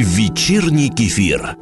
[0.00, 1.56] Вечерний кефир.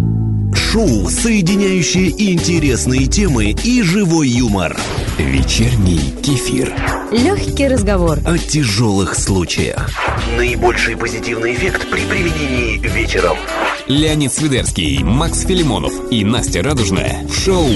[0.54, 4.78] Шоу, соединяющее интересные темы и живой юмор.
[5.16, 6.70] Вечерний кефир.
[7.12, 8.18] Легкий разговор.
[8.26, 9.90] О тяжелых случаях.
[10.36, 13.38] Наибольший позитивный эффект при применении вечером.
[13.86, 17.66] Леонид Свидерский, Макс Филимонов и Настя Радужная в шоу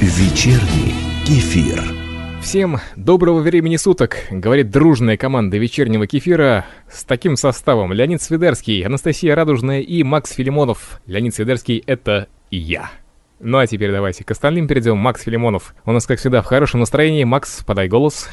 [0.00, 0.92] Вечерний
[1.24, 1.99] кефир.
[2.40, 7.92] Всем доброго времени суток, говорит дружная команда вечернего кефира с таким составом.
[7.92, 11.00] Леонид Свидерский, Анастасия Радужная и Макс Филимонов.
[11.06, 12.90] Леонид Свидерский— это я.
[13.38, 14.96] Ну а теперь давайте к остальным перейдем.
[14.96, 15.74] Макс Филимонов.
[15.84, 17.24] У нас, как всегда, в хорошем настроении.
[17.24, 18.28] Макс, подай голос.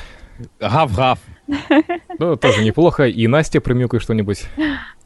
[0.59, 1.19] Гав-гав.
[2.19, 3.07] Ну, тоже неплохо.
[3.07, 4.45] И Настя, промюкай что-нибудь.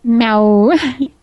[0.03, 0.71] Мяу.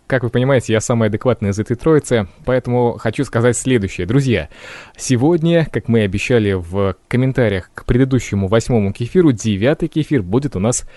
[0.09, 4.07] Как вы понимаете, я самый адекватный из этой троицы, поэтому хочу сказать следующее.
[4.07, 4.48] Друзья,
[4.97, 10.61] сегодня, как мы и обещали в комментариях к предыдущему восьмому кефиру, девятый кефир будет у
[10.61, 10.89] нас,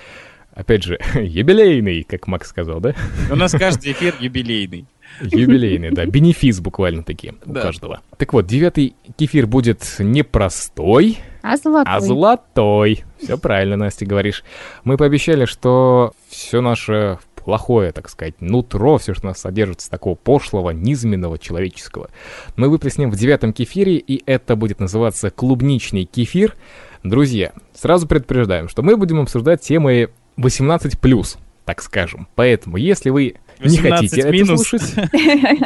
[0.53, 2.95] опять же, юбилейный, как Макс сказал, да?
[3.29, 4.85] У нас каждый эфир юбилейный.
[5.19, 7.63] Юбилейный, да, бенефис буквально-таки у Да.
[7.63, 7.99] каждого.
[8.17, 11.93] Так вот, девятый кефир будет не простой, А золотой?
[11.93, 13.03] а золотой.
[13.21, 14.45] Все правильно, Настя, говоришь.
[14.85, 20.15] Мы пообещали, что все наше плохое, так сказать, нутро, все, что нас содержит с такого
[20.15, 22.09] пошлого, низменного, человеческого,
[22.55, 26.55] мы выплеснем в девятом кефире, и это будет называться клубничный кефир.
[27.03, 32.27] Друзья, сразу предупреждаем, что мы будем обсуждать темы 18+, так скажем.
[32.35, 34.67] Поэтому, если вы не 18 хотите это минус.
[34.67, 34.93] слушать,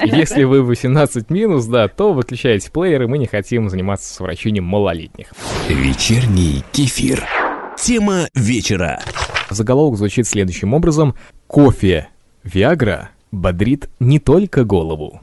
[0.03, 5.27] если вы 18 минус, да, то выключаете плеер, и мы не хотим заниматься совращением малолетних.
[5.69, 7.25] Вечерний кефир.
[7.77, 9.01] Тема вечера.
[9.49, 11.15] Заголовок звучит следующим образом.
[11.47, 12.09] Кофе
[12.43, 15.21] Виагра бодрит не только голову.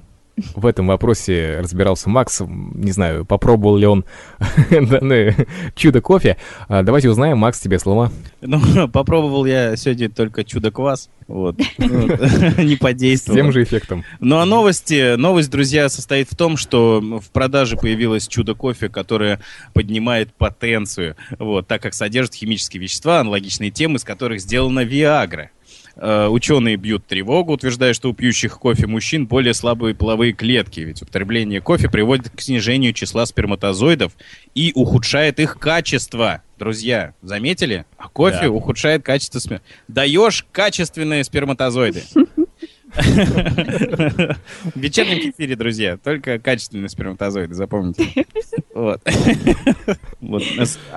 [0.54, 2.40] В этом вопросе разбирался Макс.
[2.40, 4.04] Не знаю, попробовал ли он
[4.70, 6.38] данное чудо кофе.
[6.68, 7.36] А, Давайте узнаем.
[7.36, 8.10] Макс, тебе слова.
[8.40, 11.10] Ну, попробовал я сегодня только чудо-квас.
[11.28, 11.58] Вот.
[11.58, 11.78] Вот.
[12.58, 13.36] Не С подействовал.
[13.36, 14.04] тем же эффектом.
[14.20, 19.38] Ну а новости, новость, друзья, состоит в том, что в продаже появилось чудо-кофе, которое
[19.74, 25.50] поднимает потенцию, вот, так как содержит химические вещества, аналогичные тем, из которых сделана Виагра.
[25.96, 31.02] Э, Ученые бьют тревогу, утверждая, что у пьющих кофе мужчин более слабые половые клетки, ведь
[31.02, 34.12] употребление кофе приводит к снижению числа сперматозоидов
[34.54, 36.42] и ухудшает их качество.
[36.58, 37.84] Друзья, заметили?
[37.98, 38.50] А кофе Да.
[38.50, 39.60] ухудшает качество сме...
[39.88, 42.02] Даешь качественные сперматозоиды.
[42.94, 48.26] В вечернем кефире, друзья, только качественные сперматозоиды, запомните.
[48.74, 49.00] Вот.
[50.20, 50.42] Вот.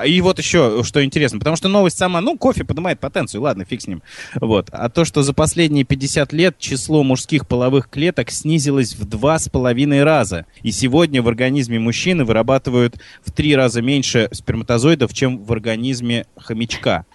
[0.05, 3.81] И вот еще, что интересно, потому что новость сама, ну, кофе поднимает потенцию, ладно, фиг
[3.81, 4.01] с ним.
[4.39, 4.69] Вот.
[4.71, 9.49] А то, что за последние 50 лет число мужских половых клеток снизилось в два с
[9.49, 10.45] половиной раза.
[10.63, 17.05] И сегодня в организме мужчины вырабатывают в три раза меньше сперматозоидов, чем в организме хомячка.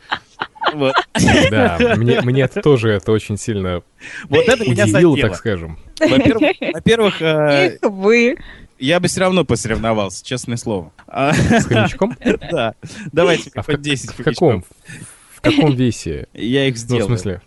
[0.75, 0.95] Вот.
[1.51, 3.83] Да, мне, мне это тоже это очень сильно
[4.29, 5.79] Вот это меня удивило, так скажем.
[6.01, 8.37] Во-первых, во-первых, э, вы.
[8.79, 10.93] я бы все равно посоревновался, честное слово.
[11.07, 12.17] А, С хомячком?
[12.51, 12.75] Да,
[13.13, 14.65] давайте А по как- 10 в каком?
[15.35, 16.27] В каком весе?
[16.35, 17.07] Я их Ну, в сделал.
[17.09, 17.41] смысле?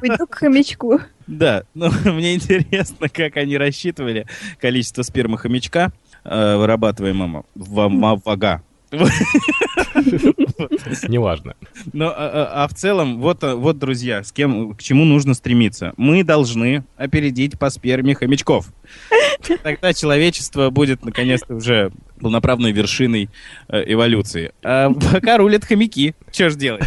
[0.00, 1.00] Пойду к хомячку.
[1.26, 4.26] Да, ну мне интересно, как они рассчитывали
[4.60, 5.92] количество спермы хомячка,
[6.24, 8.62] э, вырабатываемого в в- вага.
[11.08, 11.54] Неважно.
[11.92, 15.34] Но, а, а- а в целом, вот, а, вот, друзья, с кем, к чему нужно
[15.34, 15.92] стремиться.
[15.96, 18.68] Мы должны опередить по сперме хомячков.
[19.62, 23.28] Тогда человечество будет, наконец-то, уже полноправной вершиной
[23.68, 24.52] э, эволюции.
[24.64, 26.14] А пока рулят хомяки.
[26.32, 26.82] Что ж делать?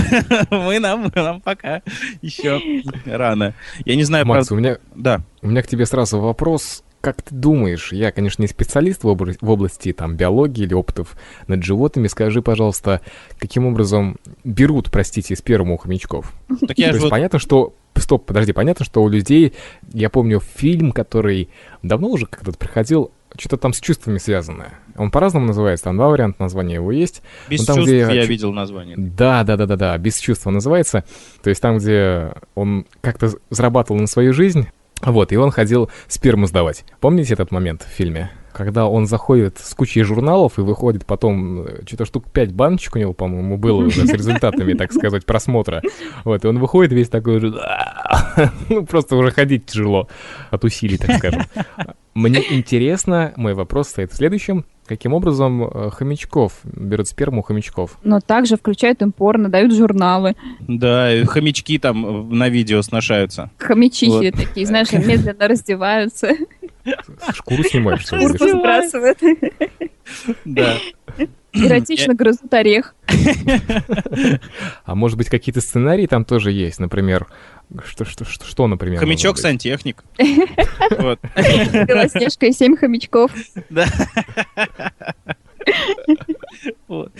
[0.50, 1.82] Мы нам, нам пока
[2.22, 2.60] еще
[3.04, 3.54] рано.
[3.84, 5.20] Я не знаю, Макс, правда- у меня Да.
[5.42, 6.82] У меня к тебе сразу вопрос.
[7.00, 11.16] Как ты думаешь, я, конечно, не специалист в, обра- в области там, биологии или опытов
[11.46, 13.00] над животными, скажи, пожалуйста,
[13.38, 16.32] каким образом берут, простите, сперму у хомячков?
[16.66, 17.74] Так я То же понятно, что...
[17.96, 19.54] Стоп, подожди, понятно, что у людей...
[19.92, 21.48] Я помню фильм, который
[21.82, 24.74] давно уже как-то приходил, что-то там с чувствами связанное.
[24.96, 27.22] Он по-разному называется, там два варианта названия его есть.
[27.48, 28.96] без ну, там, чувств где я видел название.
[28.98, 31.04] Да, да, да, да, да, без чувства называется.
[31.42, 34.66] То есть там, где он как-то зарабатывал на свою жизнь,
[35.02, 36.84] вот, и он ходил сперму сдавать.
[37.00, 38.30] Помните этот момент в фильме?
[38.52, 42.98] Когда он заходит с кучей журналов и выходит потом, э, что-то штук 5 баночек у
[42.98, 45.82] него, по-моему, было уже с результатами, так сказать, просмотра.
[46.24, 47.54] Вот, и он выходит весь такой уже...
[48.68, 50.08] Ну, просто уже ходить тяжело
[50.50, 51.42] от усилий, так скажем.
[52.14, 54.64] Мне интересно, мой вопрос стоит в следующем.
[54.90, 57.96] Каким образом э, хомячков берут сперму хомячков?
[58.02, 60.34] Но также включают им порно, дают журналы.
[60.58, 63.52] Да, хомячки там э, на видео сношаются.
[63.56, 64.34] Хомячихи Вот.
[64.34, 66.32] такие, знаешь, медленно раздеваются.
[67.32, 68.34] Шкуру снимаешь, что ли?
[68.34, 68.48] что?
[68.48, 69.18] сбрасывают.
[70.44, 70.74] Да.
[71.52, 72.96] Эротично грызут орех.
[74.84, 76.80] А может быть, какие-то сценарии там тоже есть?
[76.80, 77.26] Например,
[77.84, 79.00] что, что, что, что например?
[79.00, 80.04] Хомячок сантехник.
[80.98, 81.20] Вот.
[81.36, 83.30] Белоснежка и семь хомячков.
[83.68, 83.86] Да.
[86.88, 87.12] Вот.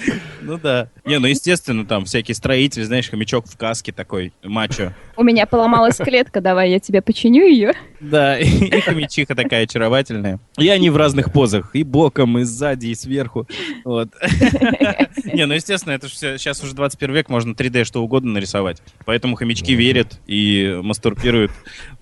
[0.43, 0.89] Ну да.
[1.05, 4.93] Не, ну естественно, там всякие строители, знаешь, хомячок в каске такой, мачо.
[5.17, 7.75] У меня поломалась клетка, давай я тебе починю ее.
[8.01, 10.41] Да, и, и хомячиха такая очаровательная.
[10.59, 13.47] И они в разных позах, и боком, и сзади, и сверху.
[13.85, 14.11] Вот.
[15.25, 18.83] Не, ну естественно, это же все, сейчас уже 21 век, можно 3D что угодно нарисовать.
[19.05, 21.53] Поэтому хомячки верят и мастурбируют.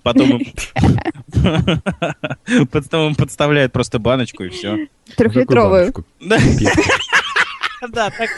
[0.01, 0.53] Потом им
[2.71, 4.87] потом им подставляют просто баночку и все.
[5.15, 5.93] Трехлитровую.
[7.89, 8.09] Да.
[8.09, 8.29] Так,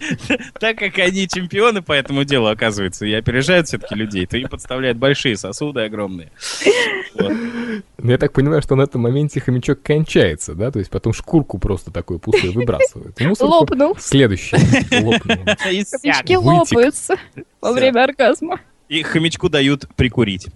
[0.60, 4.98] так как они чемпионы по этому делу, оказывается, и опережают все-таки людей, то им подставляют
[4.98, 6.30] большие сосуды огромные.
[7.14, 7.32] Вот.
[7.98, 10.70] Ну, я так понимаю, что на этом моменте хомячок кончается, да?
[10.70, 13.18] То есть потом шкурку просто такую пустую выбрасывают.
[13.20, 13.96] Мусорку Лопнул.
[13.98, 14.56] Следующий.
[15.00, 15.38] Лопнул.
[15.58, 17.16] Хомячки лопаются
[17.60, 18.60] во время оргазма.
[18.88, 20.48] И хомячку дают прикурить.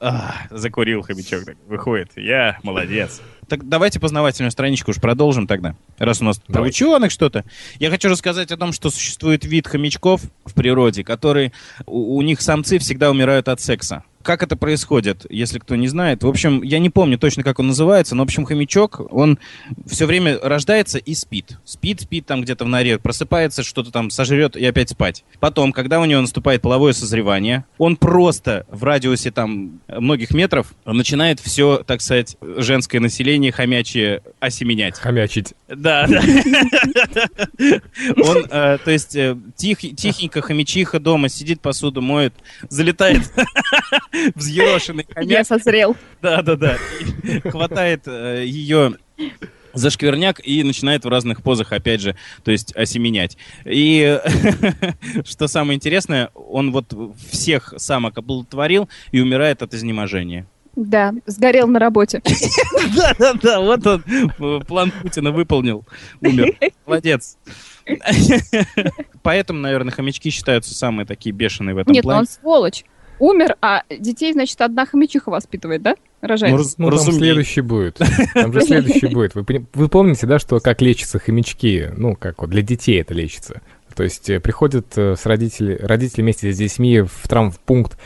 [0.00, 2.10] А, закурил хомячок, выходит.
[2.16, 3.22] Я молодец.
[3.50, 5.74] Так давайте познавательную страничку уж продолжим тогда.
[5.98, 6.84] Раз у нас про Давайте.
[6.84, 7.44] ученых что-то.
[7.80, 11.50] Я хочу рассказать о том, что существует вид хомячков в природе, которые
[11.84, 14.04] у, у них самцы всегда умирают от секса.
[14.22, 16.22] Как это происходит, если кто не знает?
[16.22, 19.38] В общем, я не помню точно, как он называется, но, в общем, хомячок, он
[19.86, 21.58] все время рождается и спит.
[21.64, 25.24] Спит, спит там где-то в норе, просыпается, что-то там сожрет и опять спать.
[25.38, 31.40] Потом, когда у него наступает половое созревание, он просто в радиусе там многих метров начинает
[31.40, 34.98] все, так сказать, женское население хомячье осеменять.
[34.98, 35.54] Хомячить.
[35.68, 36.20] Да, да.
[38.16, 42.34] Он, э, то есть, э, тих- тихенько хомячиха дома сидит, посуду моет,
[42.68, 43.22] залетает
[44.34, 45.46] взъерошенный Я хомяк.
[45.46, 45.96] созрел.
[46.22, 46.76] Да, да, да.
[47.50, 48.96] Хватает ее
[49.72, 53.36] за шкверняк и начинает в разных позах, опять же, то есть осеменять.
[53.64, 54.18] И
[55.24, 56.92] что самое интересное, он вот
[57.30, 60.46] всех самок оплодотворил и умирает от изнеможения.
[60.88, 62.22] Да, сгорел на работе.
[62.96, 65.84] Да, да, да, вот он план Путина выполнил.
[66.22, 66.54] Умер.
[66.86, 67.36] Молодец.
[69.22, 72.20] Поэтому, наверное, хомячки считаются самые такие бешеные в этом Нет, ну плане.
[72.20, 72.84] он сволочь.
[73.18, 75.94] Умер, а детей, значит, одна хомячиха воспитывает, да?
[76.22, 76.52] Рожает.
[76.52, 77.18] Ну, раз- Ну, там разумеется.
[77.20, 77.98] следующий будет.
[78.34, 79.34] Там же следующий будет.
[79.34, 79.44] Вы,
[79.74, 81.90] вы помните, да, что как лечатся хомячки?
[81.96, 83.60] Ну, как вот для детей это лечится.
[83.94, 87.98] То есть э, приходят э, с родители, родители вместе с детьми в травмпункт,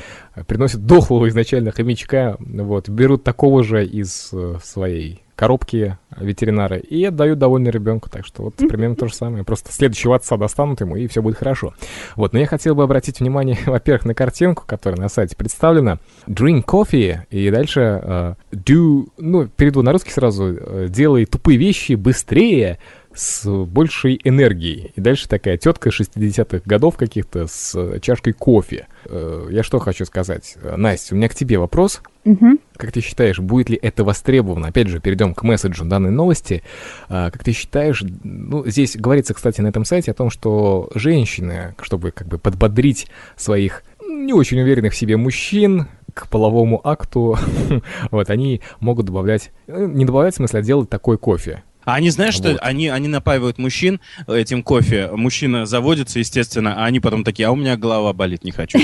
[0.47, 7.39] приносят дохлого изначально хомячка, вот, берут такого же из э, своей коробки ветеринара и отдают
[7.39, 8.09] довольно ребенку.
[8.09, 9.45] Так что вот примерно то же самое.
[9.45, 11.75] Просто следующего отца достанут ему, и все будет хорошо.
[12.17, 15.99] Вот, но я хотел бы обратить внимание, во-первых, на картинку, которая на сайте представлена.
[16.27, 21.95] Drink coffee, и дальше э, do, ну, перейду на русский сразу, э, делай тупые вещи
[21.95, 22.79] быстрее,
[23.15, 24.93] с большей энергией.
[24.97, 28.87] И дальше такая тетка 60-х годов каких-то с э, чашкой кофе.
[29.07, 30.57] Э, Я что хочу сказать.
[30.63, 32.03] Э, Настя, у меня к тебе вопрос.
[32.25, 32.59] Мгм.
[32.77, 34.69] Как ты считаешь, будет ли это востребовано?
[34.69, 36.63] Опять же, перейдем к месседжу данной новости.
[37.09, 41.75] А, Как ты считаешь, ну, здесь говорится, кстати, на этом сайте о том, что женщины,
[41.83, 43.07] чтобы как бы подбодрить
[43.37, 47.37] своих не очень уверенных в себе мужчин к половому акту,
[48.11, 51.63] вот, они могут добавлять, не добавлять, в смысле, а делать такой кофе.
[51.85, 52.59] А они, знаешь, что Вот.
[52.63, 55.11] они, они напаивают мужчин этим кофе.
[55.13, 58.79] Мужчина заводится, естественно, а они потом такие, а у меня голова болит, не хочу.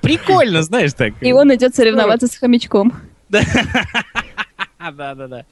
[0.00, 1.14] Прикольно, знаешь, так.
[1.20, 2.92] И он идет соревноваться с хомячком.
[4.96, 5.44] Да, да, да.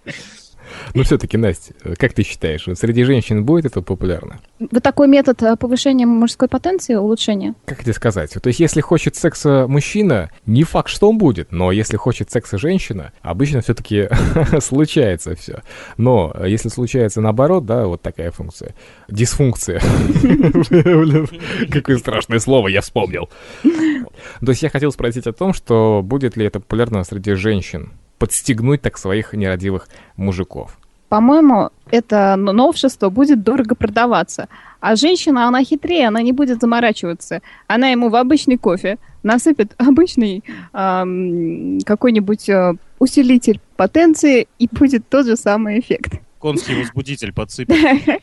[0.94, 4.40] Но все-таки, Настя, э, как ты считаешь, среди женщин будет это популярно?
[4.58, 7.54] Вот такой метод э, повышения мужской потенции, улучшения.
[7.64, 8.32] Как тебе сказать?
[8.32, 12.58] То есть, если хочет секса мужчина, не факт, что он будет, но если хочет секса
[12.58, 14.08] женщина, обычно все-таки
[14.60, 15.62] случается все.
[15.96, 18.74] Но э, если случается наоборот, да, вот такая функция,
[19.08, 19.80] дисфункция.
[21.70, 23.28] Какое страшное слово я вспомнил.
[23.62, 28.82] То есть я хотел спросить о том, что будет ли это популярно среди женщин, подстегнуть
[28.82, 30.78] так своих нерадивых мужиков.
[31.08, 34.48] По-моему, это но- новшество будет дорого продаваться.
[34.80, 37.42] А женщина, она хитрее, она не будет заморачиваться.
[37.68, 40.42] Она ему в обычный кофе насыпет обычный
[40.72, 46.14] ам, какой-нибудь э, усилитель потенции, и будет тот же самый эффект.
[46.38, 47.76] Конский возбудитель подсыпет.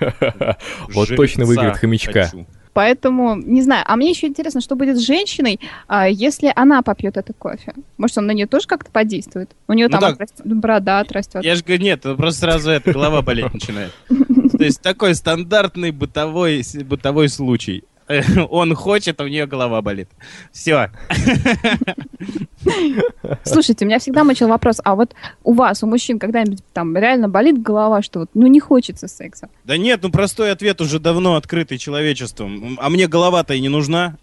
[0.94, 2.24] Вот точно выиграет хомячка.
[2.24, 2.46] хочу.
[2.72, 3.84] Поэтому, не знаю.
[3.86, 7.74] А мне еще интересно, что будет с женщиной, а, если она попьет это кофе.
[7.98, 9.50] Может, он на нее тоже как-то подействует?
[9.68, 10.12] У нее Ну там так.
[10.14, 11.44] отрастет борода отрастет.
[11.44, 13.92] Я же говорю, нет, это просто сразу это, голова болеть начинает.
[14.08, 17.84] То есть такой стандартный бытовой, бытовой случай.
[18.50, 20.08] Он хочет, а у нее голова болит.
[20.52, 20.90] Все.
[23.44, 25.14] Слушайте, меня всегда мучил вопрос, а вот
[25.44, 29.48] у вас, у мужчин, когда-нибудь там реально болит голова, что вот, ну, не хочется секса?
[29.64, 32.78] Да нет, ну простой ответ уже давно открытый человечеством.
[32.80, 34.16] А мне голова-то и не нужна.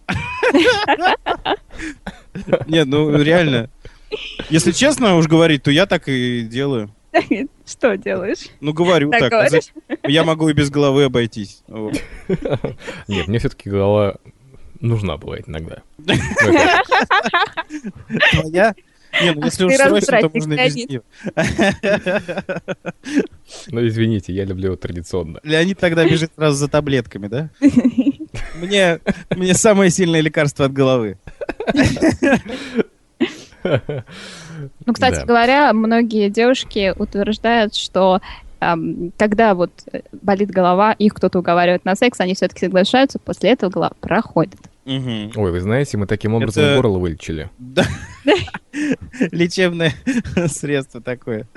[2.67, 3.69] Нет, ну реально.
[4.50, 6.89] Если честно уж говорить, то я так и делаю.
[7.65, 8.48] Что делаешь?
[8.60, 9.63] Ну, говорю Так так.
[10.08, 11.63] Я могу и без головы обойтись.
[13.08, 14.15] Нет, мне все-таки голова
[14.79, 15.81] нужна бывает иногда.
[18.31, 18.74] Твоя?
[19.24, 21.01] Не, ну если уж срочно, то можно и без нее.
[23.71, 25.39] Ну, извините, я люблю традиционно.
[25.43, 27.50] Леонид тогда бежит сразу за таблетками, да?
[28.62, 29.00] Мне,
[29.31, 31.17] мне самое сильное лекарство от головы.
[33.63, 35.25] Ну, кстати Да.
[35.25, 38.21] говоря, многие девушки утверждают, что
[38.59, 39.71] эм, когда вот
[40.12, 44.59] болит голова, их кто-то уговаривает на секс, они все-таки соглашаются, после этого голова проходит.
[44.89, 45.31] Мгм.
[45.36, 47.50] Ой, вы знаете, мы таким образом Это- горло вылечили.
[47.60, 47.86] Да.
[49.31, 49.93] Лечебное
[50.48, 51.48] средство такое.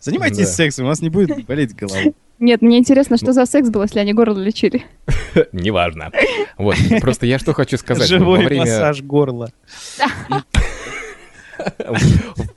[0.00, 0.52] Занимайтесь Да.
[0.52, 2.00] сексом, у вас не будет болеть голова.
[2.38, 4.84] Нет, мне интересно, что за секс был, если они горло лечили.
[5.52, 6.10] Неважно.
[6.58, 8.10] Вот, просто я что хочу сказать.
[8.10, 9.50] Во Живой время- массаж горла.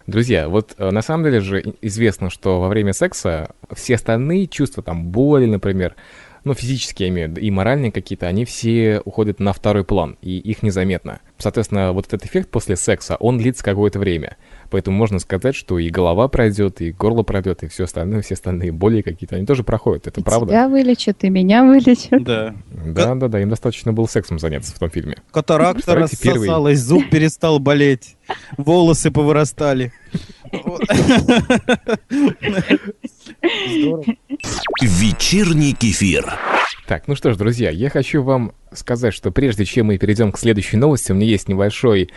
[0.08, 4.82] Друзья, вот э, на самом деле же известно, что во время секса все остальные чувства,
[4.82, 5.96] там, боли, например,
[6.46, 10.18] ну, физические, я имею в виду, и моральные какие-то, они все уходят на второй план,
[10.22, 11.20] и их незаметно.
[11.40, 14.38] Соответственно, вот этот эффект после секса, он длится какое-то время.
[14.70, 18.72] Поэтому можно сказать, что и голова пройдет, и горло пройдет, и все остальное, все остальные
[18.72, 20.50] боли какие-то, они тоже проходят, это И правда?
[20.50, 22.24] Тебя вылечат, и меня вылечат.
[22.24, 22.56] Да.
[22.70, 25.18] Да, да, да, им достаточно было сексом заняться в том фильме.
[25.32, 28.18] Катаракта рассосалась, зуб перестал болеть,
[28.58, 29.92] волосы повырастали.
[33.42, 34.04] Здорово.
[34.82, 36.26] Вечерний кефир.
[36.88, 40.38] Так, ну что ж, друзья, я хочу вам сказать, что прежде чем мы перейдем к
[40.38, 42.10] следующей новости, у меня есть небольшой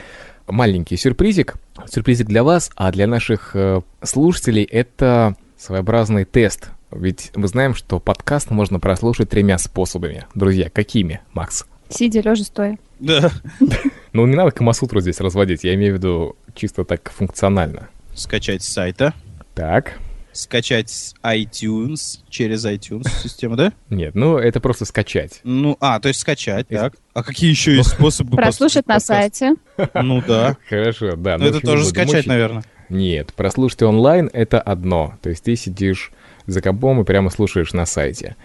[0.46, 1.54] маленький сюрпризик.
[1.86, 6.70] Сюрпризик для вас, а для наших э, слушателей это своеобразный тест.
[6.90, 10.26] Ведь мы знаем, что подкаст можно прослушать тремя способами.
[10.34, 11.66] Друзья, какими, Макс?
[11.90, 12.78] Сидя, лежа, стоя.
[12.98, 13.30] Да.
[14.14, 17.88] Ну, не надо Камасутру здесь разводить, я имею в виду чисто так функционально.
[18.14, 19.12] Скачать с сайта,
[19.54, 19.98] Так,
[20.38, 23.72] скачать с iTunes, через iTunes систему, да?
[23.90, 25.40] нет, ну это просто скачать.
[25.44, 26.94] Ну, а, то есть скачать, Из- так.
[27.14, 29.54] А какие еще есть способы Прослушать на сайте.
[29.94, 30.56] Ну да.
[30.68, 31.38] Хорошо, да.
[31.38, 32.62] Ну в это тоже скачать, наверное.
[32.88, 35.14] Нет, прослушать онлайн— это одно.
[35.22, 36.10] То есть ты сидишь
[36.46, 38.36] за компом и прямо слушаешь на сайте.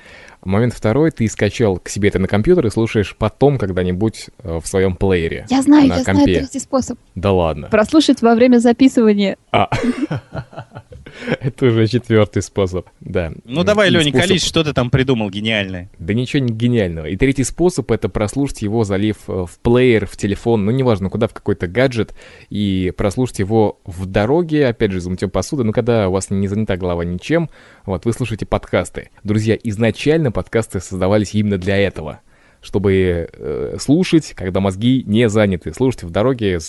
[0.43, 4.67] Момент второй, ты скачал к себе это на компьютер и слушаешь потом когда-нибудь э, в
[4.67, 5.45] своем плеере.
[5.49, 6.39] Я знаю, на я знаю компе.
[6.39, 6.99] третий способ.
[7.15, 7.69] Да ладно.
[7.69, 9.37] Прослушать во время записывания.
[9.51, 9.69] А.
[11.41, 12.87] Это уже четвертый способ.
[12.99, 13.33] Да.
[13.45, 15.89] Ну давай, Леня, способ- колись, что ты там придумал гениальное.
[15.99, 17.05] Да ничего не гениального.
[17.07, 21.27] И третий способ— это прослушать его, залив э, в плеер, в телефон, ну неважно, куда,
[21.27, 22.13] в какой-то гаджет,
[22.49, 26.47] и прослушать его в дороге, опять же, за мытьем посуды, ну когда у вас не
[26.47, 27.49] занята голова ничем,
[27.85, 29.09] вот, вы слушаете подкасты.
[29.23, 32.21] Друзья, изначально подкасты создавались именно для этого
[32.63, 36.59] чтобы э, слушать, когда мозги не заняты, слушать в дороге,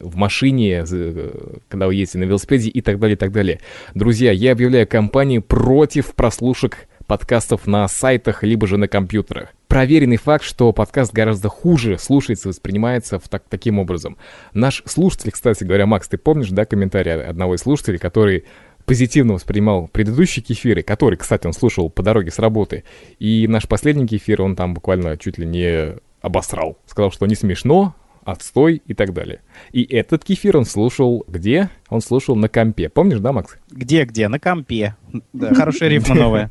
[0.00, 1.30] в машине, э,
[1.68, 3.60] когда вы едете на велосипеде и так далее, и так далее.
[3.94, 9.50] Друзья, я объявляю кампанию против прослушек подкастов на сайтах, либо же на компьютерах.
[9.68, 14.16] Проверенный факт, что подкаст гораздо хуже слушается, воспринимается в так, таким образом.
[14.52, 18.44] Наш слушатель, кстати говоря, Макс, ты помнишь, да, комментарий одного из слушателей, который
[18.86, 22.84] позитивно воспринимал предыдущие кефиры, который, кстати, он слушал по дороге с работы,
[23.18, 26.78] и наш последний кефир, он там буквально чуть ли не обосрал.
[26.86, 29.40] Сказал, что не смешно, отстой и так далее.
[29.72, 31.70] И этот кефир он слушал где?
[31.88, 32.88] Он слушал на компе.
[32.88, 33.56] Помнишь, да, Макс?
[33.70, 34.28] Где-где?
[34.28, 34.96] На компе.
[35.32, 36.50] Да, хорошая рифма новая.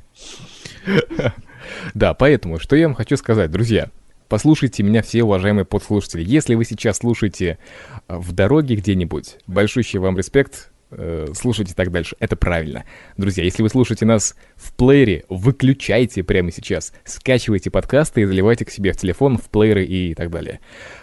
[1.94, 3.90] Да, поэтому, что я вам хочу сказать, друзья.
[4.28, 6.24] Послушайте меня, все уважаемые подслушатели.
[6.24, 7.60] Если вы сейчас слушаете
[8.08, 12.15] э, в дороге где-нибудь, большущий вам респект, э, слушайте так дальше.
[12.19, 12.85] Это правильно.
[13.17, 16.93] Друзья, если вы слушаете нас в плеере, выключайте прямо сейчас.
[17.03, 20.59] Скачивайте подкасты и заливайте к себе в телефон, в плееры и так далее.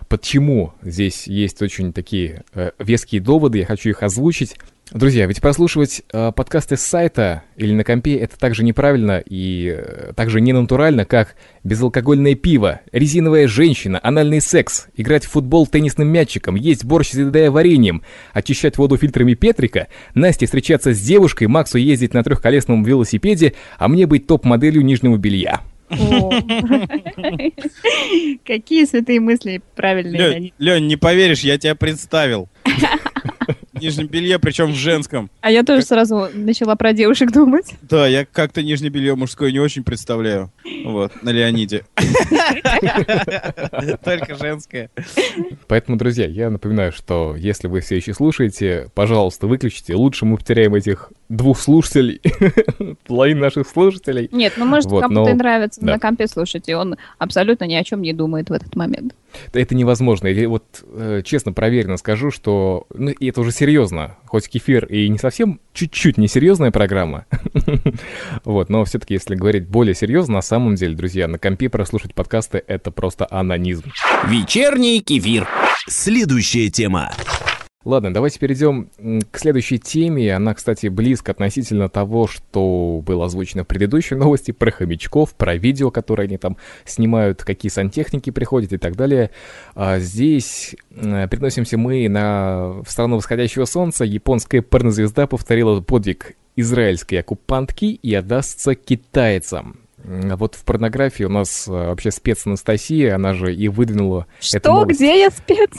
[0.08, 4.56] Почему здесь есть очень такие э, веские доводы, я хочу их озвучить.
[4.92, 10.12] Друзья, ведь прослушивать э, подкасты с сайта или на компе это также неправильно и э,
[10.16, 16.56] также не натурально, как безалкогольное пиво, резиновая женщина, анальный секс, играть в футбол теннисным мячиком,
[16.56, 22.12] есть борщ с едая вареньем, очищать воду фильтрами Петрика, Насте встречаться с девушкой, Максу ездить
[22.12, 25.60] на трехколесном велосипеде, а мне быть топ-моделью нижнего белья.
[25.90, 26.30] О.
[28.44, 30.52] Какие святые мысли правильные.
[30.58, 32.48] Лень, не поверишь, я тебя представил.
[33.80, 35.30] нижнем белье, причем в женском.
[35.40, 37.74] А я тоже сразу начала про девушек думать.
[37.82, 40.52] Да, я как-то нижнее белье мужское не очень представляю.
[40.84, 41.84] Вот, на Леониде.
[44.04, 44.90] Только женское.
[45.68, 49.94] Поэтому, друзья, я напоминаю, что если вы все еще слушаете, пожалуйста, выключите.
[49.94, 52.20] Лучше мы потеряем этих двух слушателей,
[53.06, 54.28] половину наших слушателей.
[54.32, 55.92] Нет, ну может Вот, кому-то но- нравится да.
[55.92, 59.14] на компе слушать, и он абсолютно ни о чем не думает в этот момент.
[59.52, 60.26] Это невозможно.
[60.26, 62.86] Или вот э, честно, проверено скажу, что...
[62.92, 64.16] Ну, и это уже серьезно.
[64.26, 67.26] Хоть кефир и не совсем чуть-чуть несерьезная программа.
[68.44, 72.62] Вот, но все-таки, если говорить более серьезно, на самом деле, друзья, на компе прослушать подкасты—
[72.66, 73.92] это просто анонизм.
[74.26, 75.46] Вечерний кефир.
[75.86, 77.12] Следующая тема.
[77.82, 78.90] Ладно, давайте перейдем
[79.30, 80.34] к следующей теме.
[80.34, 85.90] Она, кстати, близко относительно того, что было озвучено в предыдущей новости про хомячков, про видео,
[85.90, 89.30] которые они там снимают, какие сантехники приходят и так далее.
[89.74, 94.04] А здесь переносимся мы на в страну восходящего солнца.
[94.04, 99.80] Японская порнозвезда повторила подвиг израильской оккупантки и отдастся китайцам.
[100.04, 104.72] Вот в порнографии у нас э, вообще спец Анастасия, она же и выдвинула эту Что?
[104.72, 104.98] новость.
[105.00, 105.70] Где я спец?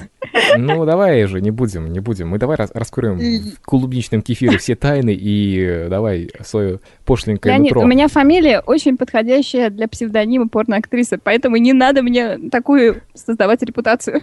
[0.57, 2.29] Ну, давай же, не будем, не будем.
[2.29, 7.71] Мы давай рас- раскроем в клубничном кефире все тайны и э, давай свое пошленькое Леонид,
[7.71, 7.81] нутро.
[7.83, 14.21] у меня фамилия очень подходящая для псевдонима порноактрисы, поэтому не надо мне такую создавать репутацию.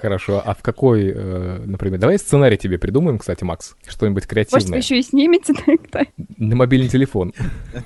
[0.00, 4.34] Хорошо, а в какой, э, например, давай сценарий тебе придумаем, кстати, Макс, что-нибудь Может, вы
[4.34, 4.78] креативное.
[4.78, 6.06] еще и снимете тогда?
[6.38, 7.32] На мобильный телефон.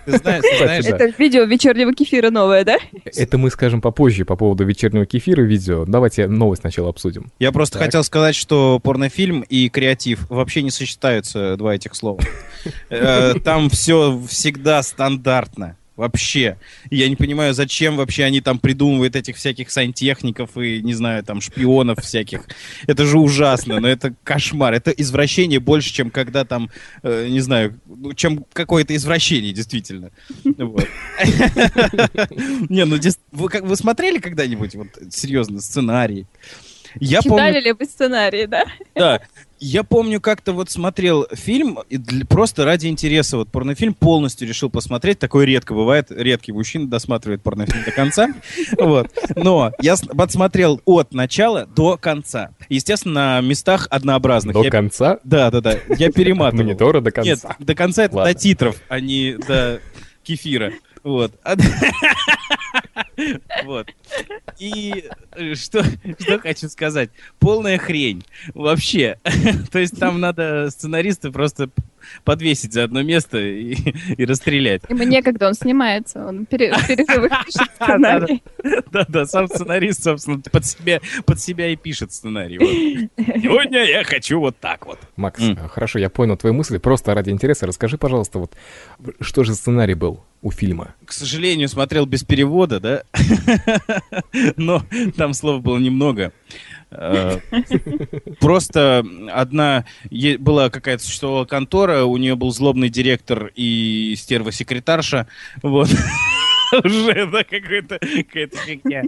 [0.06, 0.84] Ты знаешь.
[0.86, 2.78] Это видео вечернего кефира новое, да?
[3.04, 5.84] Это мы скажем попозже по поводу вечернего кефира видео.
[5.86, 7.32] Давайте новость сначала обсудим.
[7.38, 7.86] Я просто Так.
[7.86, 12.20] хотел сказать, что порнофильм и креатив вообще не сочетаются, два этих слова.
[12.90, 15.76] Э, Там все всегда стандартно.
[15.98, 16.56] Вообще.
[16.90, 21.40] Я не понимаю, зачем вообще они там придумывают этих всяких сантехников и, не знаю, там,
[21.40, 22.42] шпионов всяких.
[22.86, 24.74] Это же ужасно, но это кошмар.
[24.74, 26.70] Это извращение больше, чем когда там,
[27.02, 30.12] э, не знаю, ну, чем какое-то извращение, действительно.
[30.44, 30.54] Не,
[32.84, 32.96] ну,
[33.32, 36.28] вы смотрели когда-нибудь, вот, серьезно, сценарий?
[37.00, 38.64] Я помню, Читали ли вы сценарий, да?
[38.94, 39.20] да.
[39.60, 44.70] Я помню, как-то вот смотрел фильм, и для- просто ради интереса, вот порнофильм полностью решил
[44.70, 48.28] посмотреть, такое редко бывает, редкий мужчина досматривает порнофильм до конца,
[48.78, 49.08] вот.
[49.34, 52.50] Но я подсмотрел от начала до конца.
[52.68, 54.54] Естественно, на местах однообразных.
[54.54, 55.18] До Я- конца?
[55.24, 56.64] Да, да, да, я перематывал.
[56.64, 57.56] Монитора до Нет, конца.
[57.58, 58.32] до конца это Ладно.
[58.32, 59.80] до титров, а не до
[60.22, 60.72] кефира.
[61.02, 61.32] Вот.
[61.44, 61.56] А-
[63.64, 63.88] Вот.
[64.58, 65.82] И э, что,
[66.20, 67.10] что хочу сказать.
[67.40, 68.24] Полная хрень.
[68.54, 69.18] Вообще.
[69.72, 71.68] То есть там надо сценариста просто
[72.24, 73.74] подвесить за одно место и,
[74.16, 74.82] и расстрелять.
[74.88, 78.42] Ему некогда, он снимается, он пере- пишет сценарий.
[78.90, 82.58] Да-да, сам сценарист, собственно, под себя, под себя и пишет сценарий.
[82.58, 83.38] Вот.
[83.42, 84.98] Сегодня я хочу вот так вот.
[85.16, 86.78] Макс, э, хорошо, я понял твои мысли.
[86.78, 88.56] Просто ради интереса расскажи, пожалуйста, вот
[89.20, 90.94] что же сценарий был у фильма?
[91.04, 93.02] к сожалению, смотрел без перевода, да,
[94.56, 94.82] но
[95.16, 96.32] там слов было немного.
[96.90, 97.38] Э,
[98.40, 99.84] Просто одна
[100.38, 105.26] была какая-то существовала контора, у нее был злобный директор и стерва-секретарша,
[105.62, 105.90] вот.
[106.84, 109.02] Уже, да, какая-то какая фигня.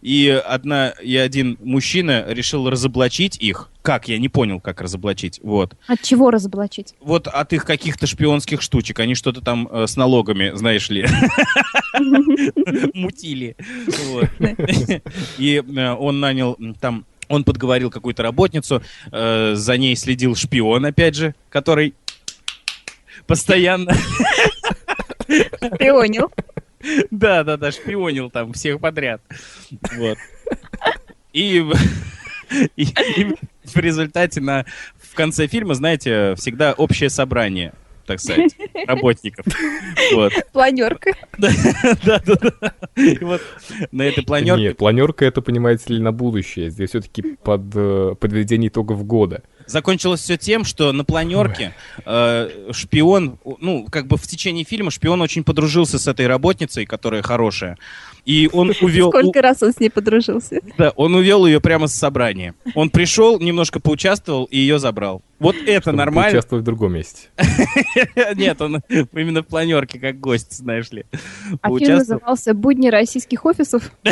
[0.00, 3.68] И одна, и один мужчина решил разоблачить их.
[3.82, 4.06] Как?
[4.08, 5.40] Я не понял, как разоблачить.
[5.42, 6.94] Вот От чего разоблачить?
[7.00, 9.00] вот от их каких-то шпионских штучек.
[9.00, 11.04] Они что-то там э, с налогами, знаешь ли,
[12.94, 13.56] мутили.
[15.38, 17.06] И э, он нанял там...
[17.30, 21.94] Он подговорил какую-то работницу, э, за ней следил шпион, опять же, который
[23.28, 23.92] постоянно,
[25.78, 26.32] Понял.
[27.12, 29.22] да, да, да, шпионил там всех подряд.
[29.96, 30.18] Вот.
[31.32, 31.64] И,
[32.76, 32.82] и-
[33.16, 34.66] и в результате на,
[35.00, 37.72] в конце фильма, знаете, всегда общее собрание,
[38.10, 39.46] так сказать, работников.
[40.14, 40.32] Вот.
[40.52, 41.12] Планерка.
[41.38, 42.74] Да, да, да.
[42.96, 43.40] И вот
[43.92, 46.70] на этой планерке Нет, планерка это, понимаете ли, на будущее.
[46.70, 49.42] Здесь все-таки под э, подведение итогов года.
[49.66, 55.20] закончилось все тем, что на планерке э, шпион, ну, как бы в течение фильма шпион
[55.22, 57.78] очень подружился с этой работницей, которая хорошая.
[58.24, 60.60] И он увел, Сколько раз он с ней подружился?
[60.78, 62.54] да, он увел ее прямо с собрания.
[62.74, 65.22] Он пришел, немножко поучаствовал и ее забрал.
[65.38, 66.38] Вот это чтобы нормально.
[66.38, 67.28] Участвовать в другом месте.
[68.36, 71.04] Нет, он именно в планерке, как гость, знаешь ли.
[71.62, 73.90] А фильм назывался «Будни российских офисов».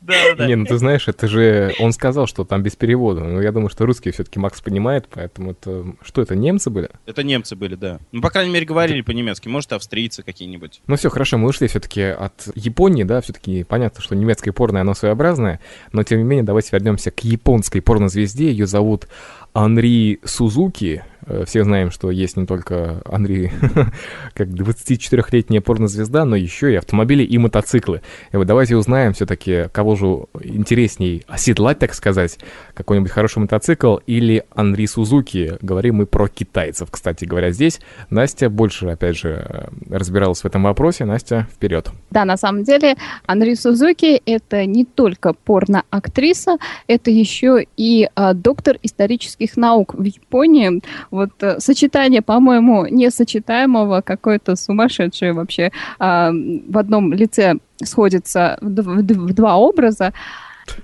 [0.00, 0.46] Да, да.
[0.46, 1.74] Не, ну ты знаешь, это же...
[1.78, 3.20] Он сказал, что там без перевода.
[3.20, 5.84] Но я думаю, что русский все-таки Макс понимает, поэтому это...
[6.02, 6.90] Что это, немцы были?
[7.06, 8.00] Это немцы были, да.
[8.10, 9.48] Ну, по крайней мере, говорили по-немецки.
[9.48, 10.82] Может, австрийцы какие-нибудь.
[10.86, 14.94] Ну все, хорошо, мы ушли все-таки от Японии, да, все-таки понятно, что немецкое порно, оно
[14.94, 15.60] своеобразное,
[15.92, 18.50] но тем не менее давайте вернемся к японской порнозвезде.
[18.50, 19.06] Ее зовут
[19.52, 21.04] Анри Сузуки.
[21.30, 23.52] Э, Все знаем, что есть не только Анри
[24.34, 28.02] как 24-летняя порнозвезда, но еще и автомобили и мотоциклы.
[28.32, 30.06] И вот давайте узнаем все-таки, кого же
[30.42, 32.38] интересней оседлать, так сказать,
[32.74, 35.56] какой-нибудь хороший мотоцикл или Анри Сузуки.
[35.62, 37.80] Говорим мы про китайцев, кстати говоря, здесь.
[38.10, 41.04] Настя больше, опять же, э, разбиралась в этом вопросе.
[41.04, 41.90] Настя, вперед.
[42.10, 48.78] Да, на самом деле, Анри Сузуки— это не только порно-актриса, это еще и а, доктор
[48.82, 50.82] исторических наук в Японии.
[51.20, 59.02] Вот э, сочетание, по-моему, несочетаемого, какое-то сумасшедшее вообще а, в одном лице сходится в,
[59.34, 60.12] два образа.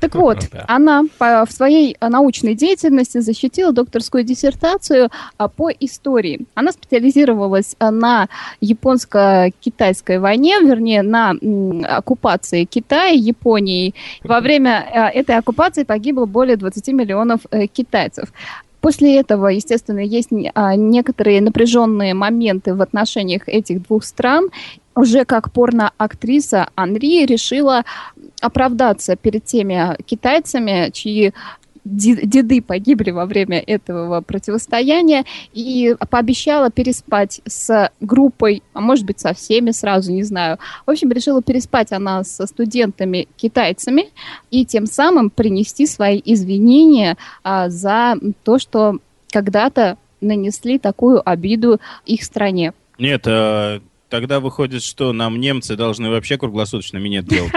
[0.01, 0.64] Так вот, Да.
[0.68, 6.40] она по- в своей а, научной деятельности защитила докторскую диссертацию а, по истории.
[6.55, 8.29] Она специализировалась а, на
[8.61, 13.94] японско-китайской войне, вернее, на м, оккупации Китая Японией.
[14.25, 18.33] Во время а, этой оккупации погибло более 20 миллионов э, китайцев.
[18.87, 24.51] После этого, естественно, есть а, некоторые напряженные моменты в отношениях этих двух стран.
[24.94, 27.83] Уже как порно-актриса Анри решила
[28.40, 31.35] оправдаться перед теми китайцами, чьи
[31.87, 39.33] деды погибли во время этого противостояния, и пообещала переспать с группой, а может быть со
[39.35, 40.59] всеми сразу, не знаю.
[40.85, 44.09] В общем, решила переспать она со студентами-китайцами
[44.51, 48.99] и тем самым принести свои извинения а, за то, что
[49.31, 52.72] когда-то нанесли такую обиду их стране.
[52.99, 57.53] Нет, э, тогда выходит, что нам немцы должны вообще круглосуточно минет делать.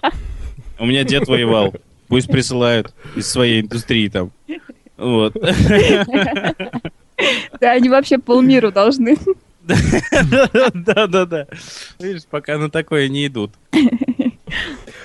[0.78, 1.72] У меня дед воевал.
[2.08, 4.30] Пусть присылают из своей индустрии там.
[4.96, 5.34] Вот.
[7.60, 9.16] Да, они вообще полмиру должны.
[9.62, 11.46] Да-да-да.
[11.98, 13.52] Видишь, пока на такое не идут.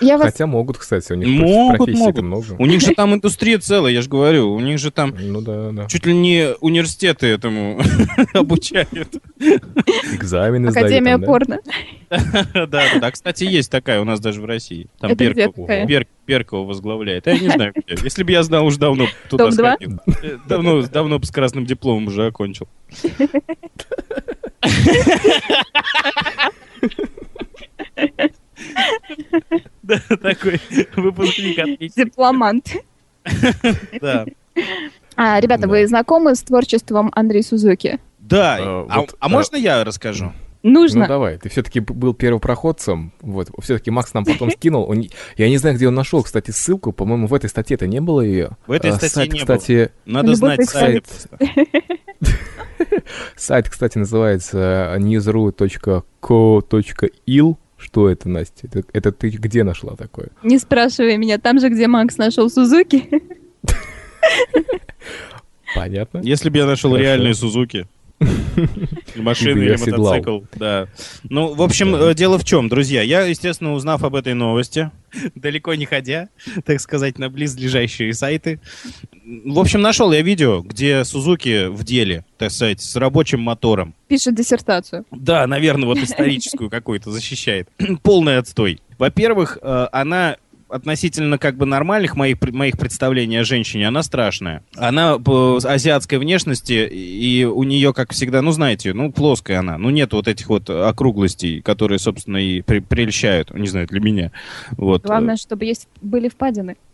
[0.01, 2.23] Я вас Хотя могут, кстати, у них Могут, могут.
[2.23, 2.45] много.
[2.57, 4.53] У них же там индустрия целая, я же говорю.
[4.53, 5.85] У них же там Ну да, да.
[5.87, 7.81] чуть ли не университеты этому
[8.33, 9.15] обучают.
[10.13, 11.59] Экзамены сдают Академия порно.
[12.09, 13.11] Да, да, да.
[13.11, 14.87] Кстати, есть такая у нас даже в России.
[14.99, 15.11] Там
[16.25, 17.27] Беркова, возглавляет.
[17.27, 17.97] Я не знаю, где.
[18.03, 19.99] Если бы я знал, уж давно туда сходил.
[20.23, 22.67] Э, Давно, давно бы с красным дипломом уже окончил.
[29.89, 30.59] Да, такой
[30.95, 31.79] выпускник.
[31.95, 32.75] Дипломант.
[34.01, 34.25] Да.
[35.15, 35.67] А, ребята, Да.
[35.67, 37.99] вы знакомы с творчеством Андрея Сузуки?
[38.19, 38.57] Да.
[38.59, 40.31] А, А вот, а а- можно я расскажу?
[40.61, 41.01] Нужно.
[41.01, 45.05] Ну давай, ты все-таки был первопроходцем, вот, все-таки Макс нам потом скинул, он
[45.37, 48.57] я не знаю, где он нашел, кстати, ссылку, по-моему, в этой статье-то не было ее.
[48.67, 51.05] В этой А, статье сайт, не кстати, Надо Любовь знать сайт.
[53.37, 57.55] сайт, кстати, называется newsru.co.il.
[57.79, 58.67] Что это, Настя?
[58.67, 60.27] Это, это ты где нашла такое?
[60.43, 63.09] Не спрашивай меня, там же, где Макс нашел Сузуки.
[65.75, 66.19] Понятно?
[66.21, 67.87] Если бы я нашел реальные Сузуки.
[68.19, 70.87] Бы или мотоцикл, да.
[71.23, 73.01] Ну, в общем, э, дело в чем, друзья.
[73.01, 74.91] Я, естественно, узнав об этой новости,
[75.35, 76.29] далеко не ходя,
[76.65, 78.59] так сказать, на близлежащие сайты,
[79.23, 83.93] в общем, нашел я видео, где Сузуки в деле, так сказать, с рабочим мотором.
[84.07, 85.05] Пишет диссертацию.
[85.11, 87.69] Да, наверное, вот историческую какую-то защищает.
[88.03, 88.81] Полный отстой.
[88.97, 90.37] Во-первых, э, она
[90.69, 94.63] относительно как бы нормальных моих, моих представлений о женщине, она страшная.
[94.75, 99.77] Она по азиатской внешности, и у нее, как всегда, ну, знаете, ну, плоская она.
[99.77, 103.53] Ну, нет вот этих вот округлостей, которые, собственно, и при- прельщают.
[103.53, 104.31] Не знаю, для меня.
[104.71, 105.03] Вот.
[105.03, 106.77] Главное, чтобы есть были впадины.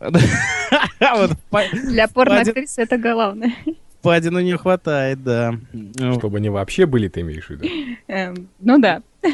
[1.84, 3.54] Для порноактрисы это главное.
[4.00, 5.54] впадину не хватает, да.
[5.72, 7.68] Ну, Чтобы они вообще были, ты имеешь в виду?
[8.08, 9.02] Эм, Ну да.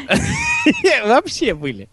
[1.05, 1.87] Вообще были.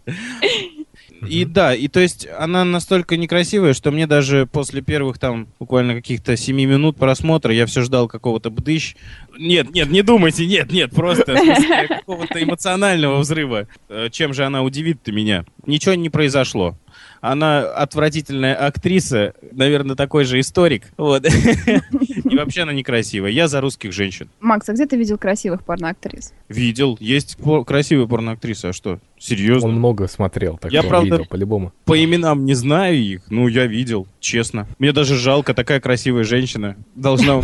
[1.26, 5.94] И да, и то есть она настолько некрасивая, что мне даже после первых там буквально
[5.94, 8.96] каких-то 7 минут просмотра я все ждал какого-то бдыщ.
[9.38, 11.34] Нет, нет, не думайте, нет, нет, просто
[11.88, 13.68] какого-то эмоционального взрыва.
[13.88, 15.44] Э, Чем же она удивит-то меня?
[15.66, 16.76] Ничего не произошло.
[17.20, 20.84] Она отвратительная актриса, наверное, такой же историк.
[20.96, 21.24] Вот.
[21.26, 23.30] И вообще она некрасивая.
[23.30, 24.30] Я за русских женщин.
[24.40, 26.32] Макс, а где ты видел красивых порноактрис?
[26.48, 29.00] Видел, есть по- красивые порноактрисы, а что?
[29.18, 29.68] Серьезно?
[29.68, 31.72] Он много смотрел, так Я, правда, видел по-любому.
[31.84, 34.66] По именам не знаю их, ну, я видел, честно.
[34.78, 36.76] Мне даже жалко, такая красивая женщина.
[36.94, 37.42] Должна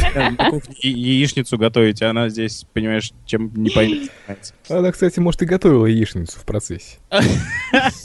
[0.81, 4.11] яичницу готовить, а она здесь, понимаешь, чем не поймет.
[4.71, 6.97] Она, кстати, может, и готовила яичницу в процессе.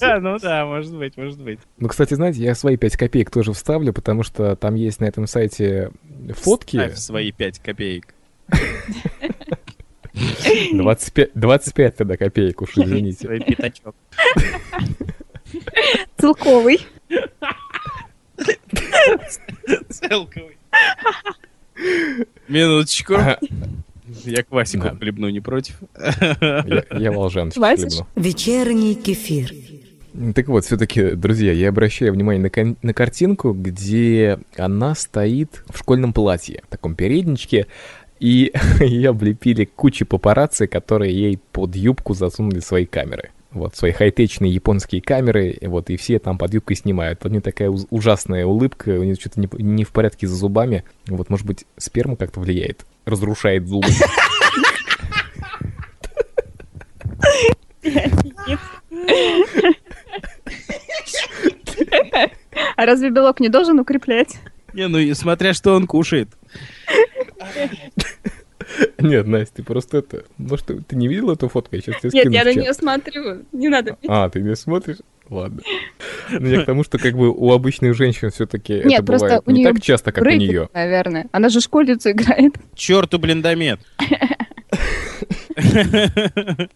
[0.02, 1.60] Ну да, может быть, может быть.
[1.78, 5.28] Ну, кстати, знаете, я свои 5 копеек тоже вставлю, потому что там есть на этом
[5.28, 5.92] сайте
[6.36, 6.76] фотки.
[6.78, 8.14] Ставь свои пять копеек.
[10.74, 13.26] 25, 25 тогда копеек, уж извините.
[13.26, 13.96] Свой пятачок.
[16.18, 16.82] Целковый.
[19.90, 20.58] Целковый.
[22.48, 23.16] Минуточку.
[24.26, 24.96] Я квасику Да.
[24.96, 25.76] хлебну, не против?
[26.00, 28.08] Я, я волжаночку хлебну.
[28.16, 29.52] Вечерний кефир.
[30.36, 35.80] Так вот, все-таки, друзья, я обращаю внимание на, кон- на картинку, где она стоит в
[35.80, 37.66] школьном платье, в таком передничке,
[38.20, 43.32] и ее облепили куча папарацци, которые ей под юбку засунули свои камеры.
[43.52, 47.26] Вот, свои хай-течные японские камеры, вот, и все там под юбкой снимают.
[47.26, 50.84] У нее такая уз- ужасная улыбка, у нее что-то не, не в порядке за зубами.
[51.08, 53.88] Вот, может быть, сперма как-то влияет, разрушает зубы.
[62.76, 64.38] А разве белок не должен укреплять?
[64.74, 66.30] Не, ну и смотря что он кушает.
[69.00, 70.24] Нет, Настя, ты просто это...
[70.38, 71.76] Может, ты, не видела эту фотку?
[71.76, 73.46] Я сейчас тебе Нет, скину я на нее смотрю.
[73.52, 73.98] Не надо.
[74.08, 74.98] А, ты не смотришь?
[75.30, 75.62] Ладно.
[76.30, 79.66] Ну, я к тому, что как бы у обычных женщин все-таки это бывает у не
[79.66, 80.70] так часто, как у нее.
[80.74, 81.28] наверное.
[81.32, 82.56] Она же школьницу играет.
[82.76, 83.80] Черту блиндомет.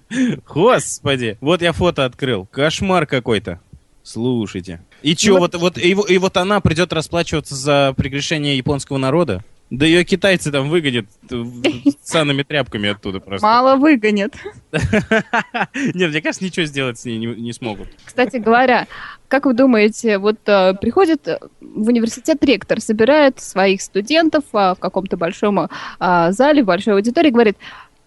[0.48, 1.38] Господи.
[1.42, 2.46] Вот я фото открыл.
[2.46, 3.60] Кошмар какой-то.
[4.04, 4.82] Слушайте.
[5.02, 9.44] И чё, Ну вот, вот, и, и вот она придет расплачиваться за прегрешение японского народа?
[9.72, 11.44] Да ее китайцы там выгонят э,
[12.04, 13.46] санными тряпками оттуда просто.
[13.46, 14.36] Мало выгонят.
[14.72, 17.88] Нет, мне кажется, ничего сделать с ней не, не смогут.
[18.06, 18.86] Кстати говоря,
[19.28, 24.80] как вы думаете, вот э, приходит э, в университет ректор, собирает своих студентов а, в
[24.80, 25.68] каком-то большом
[26.00, 27.58] а, зале, в большой аудитории, говорит,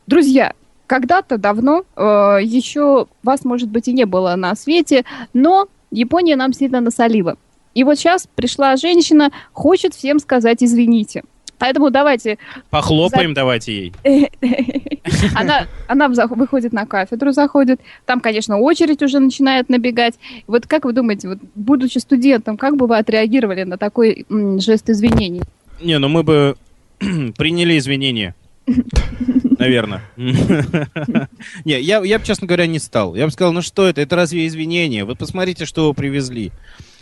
[0.06, 0.54] друзья,
[0.88, 6.52] когда-то давно э, еще вас, может быть, и не было на свете, но Япония нам
[6.52, 7.36] сильно насолила.
[7.74, 11.22] И вот сейчас пришла женщина, хочет всем сказать извините.
[11.58, 12.38] Поэтому давайте
[12.70, 14.30] Похлопаем давайте ей.
[15.34, 17.80] она, она выходит на кафедру, заходит.
[18.06, 20.14] Там, конечно, очередь уже начинает набегать.
[20.46, 25.42] Вот как вы думаете, вот, будучи студентом, как бы вы отреагировали на такой жест извинений?
[25.82, 26.56] Не, ну мы бы
[26.98, 28.34] приняли извинения.
[29.58, 30.02] Наверное.
[30.16, 33.14] Не, я, я бы, честно говоря, не стал.
[33.14, 34.00] Я бы сказал, ну что это?
[34.00, 35.04] Это разве извинения?
[35.04, 36.52] Вы посмотрите, что вы привезли.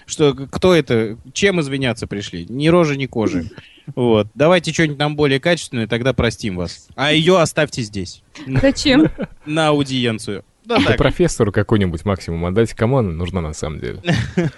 [0.07, 1.19] Что, кто это?
[1.33, 2.47] Чем извиняться пришли?
[2.49, 3.51] Ни рожи, ни кожи.
[3.95, 4.29] Вот.
[4.35, 6.89] Давайте что-нибудь нам более качественное, тогда простим вас.
[6.95, 8.23] А ее оставьте здесь.
[8.47, 9.11] Зачем?
[9.47, 10.45] На аудиенцию.
[10.65, 10.97] Да, Да так.
[10.97, 14.03] профессору какой-нибудь максимум отдать, кому она нужна на самом деле.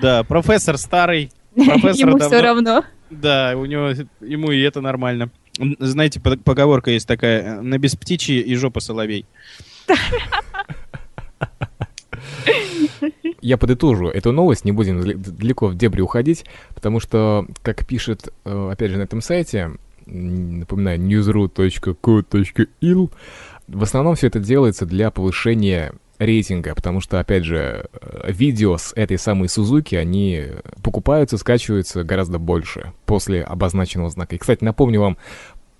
[0.00, 1.30] Да, профессор старый.
[1.54, 2.84] Профессор Ему все равно.
[3.10, 5.30] Да, у него, ему и это нормально.
[5.78, 9.26] Знаете, по- поговорка есть такая, э, на бесптичье и жопа соловей.
[13.42, 16.44] Я подытожу эту новость, не будем далеко в дебри уходить,
[16.74, 19.72] потому что, как пишет, э, опять же, на этом сайте,
[20.06, 23.10] напоминаю, newsru.co.il,
[23.68, 28.92] в основном все это делается для повышения рейтинга, потому что, опять же, э, видео с
[28.94, 30.44] этой самой Сузуки, они
[30.82, 34.36] покупаются, скачиваются гораздо больше после обозначенного знака.
[34.36, 35.18] И, кстати, напомню вам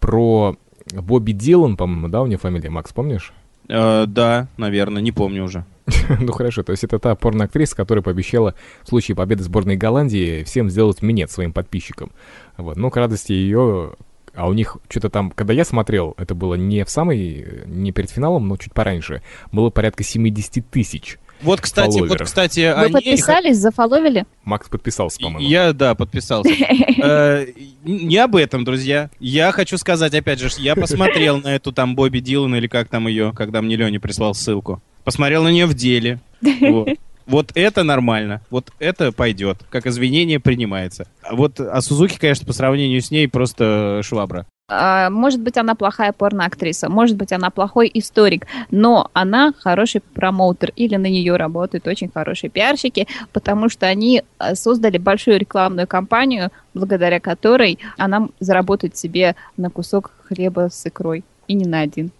[0.00, 0.57] про
[0.92, 3.33] Бобби Дилан, по-моему, да, у нее фамилия, Макс, помнишь?
[3.68, 5.64] Э, да, наверное, не помню уже.
[6.20, 10.70] Ну хорошо, то есть это та порноактриса, которая пообещала в случае победы сборной Голландии всем
[10.70, 12.11] сделать минет своим подписчикам.
[12.57, 13.92] Вот, ну, к радости ее...
[14.34, 18.10] А у них что-то там, когда я смотрел, это было не в самый, не перед
[18.10, 21.18] финалом, но чуть пораньше, было порядка 70 тысяч.
[21.42, 22.26] Вот, кстати, вот, Фолловеров.
[22.26, 22.92] кстати, Вы они...
[22.92, 24.26] подписались, зафоловили?
[24.44, 25.48] Макс подписался, по-моему.
[25.48, 26.50] Я, да, подписался.
[27.02, 27.46] Э,
[27.82, 29.08] Не об этом, друзья.
[29.20, 33.08] Я хочу сказать, опять же, я посмотрел на эту там Бобби Дилан или как там
[33.08, 34.82] ее, когда мне Леня прислал ссылку.
[35.02, 36.20] Посмотрел на нее в деле.
[37.30, 37.52] Вот.
[37.54, 38.42] Это нормально.
[38.50, 39.58] Вот это пойдет.
[39.70, 41.06] Как извинение принимается.
[41.22, 44.46] А вот а Сузуки, конечно, по сравнению с ней просто швабра.
[44.70, 50.72] А, может быть, она плохая порноактриса, может быть, она плохой историк, но она хороший промоутер,
[50.76, 56.50] или на нее работают очень хорошие пиарщики, потому что они а, создали большую рекламную кампанию,
[56.72, 62.12] благодаря которой она заработает себе на кусок хлеба с икрой, и не на один.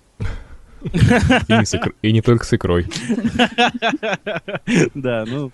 [0.83, 2.87] И, не с икр- и не только с икрой.
[4.95, 5.53] Да, ну...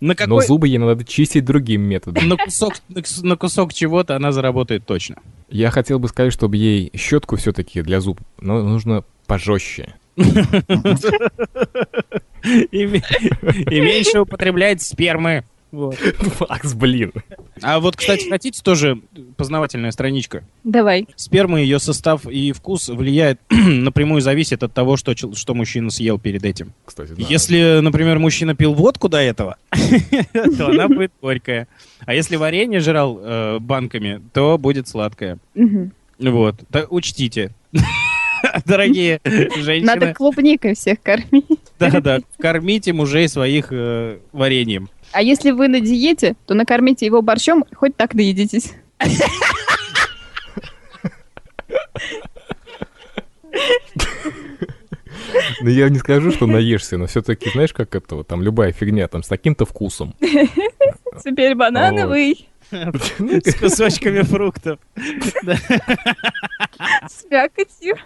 [0.00, 0.46] На Но какой...
[0.46, 2.28] зубы ей надо чистить другим методом.
[2.28, 5.16] На кусок, на кус- на кусок чего-то она заработает точно.
[5.48, 9.94] Я хотел бы сказать, чтобы ей щетку все-таки для зуб ну, нужно пожестче.
[10.16, 10.22] И
[12.86, 13.02] ме-
[13.70, 15.44] и меньше употребляет спермы.
[15.74, 15.98] Вот.
[16.48, 17.12] Макс, блин.
[17.60, 19.00] А вот, кстати, хотите тоже
[19.36, 20.44] познавательная страничка?
[20.62, 21.08] Давай.
[21.16, 26.44] Сперма, ее состав и вкус влияет напрямую зависит от того, что, что мужчина съел перед
[26.44, 26.72] этим.
[26.84, 27.26] Кстати, да.
[27.28, 29.56] Если, например, мужчина пил водку до этого,
[30.32, 31.66] то она будет горькая.
[32.06, 35.38] А если варенье жрал э, банками, то будет сладкое.
[36.18, 36.56] Вот.
[36.70, 37.50] Так учтите.
[38.66, 41.46] Дорогие Надо женщины, клубникой всех кормить.
[41.78, 44.88] да-да, кормите мужей своих э, вареньем.
[45.14, 48.74] А если вы на диете, то накормите его борщом, хоть так наедитесь.
[55.60, 59.22] Ну, я не скажу, что наешься, но все-таки, знаешь, как это, там любая фигня, там,
[59.22, 60.14] с таким-то вкусом.
[61.24, 64.80] Теперь банановый С кусочками фруктов.
[67.08, 67.96] с мякотью.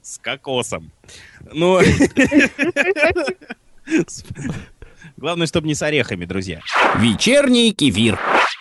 [0.00, 0.90] С кокосом.
[1.52, 1.80] Ну,
[5.20, 6.60] главное, чтобы не с орехами, друзья.
[6.98, 8.18] Вечерний кефир.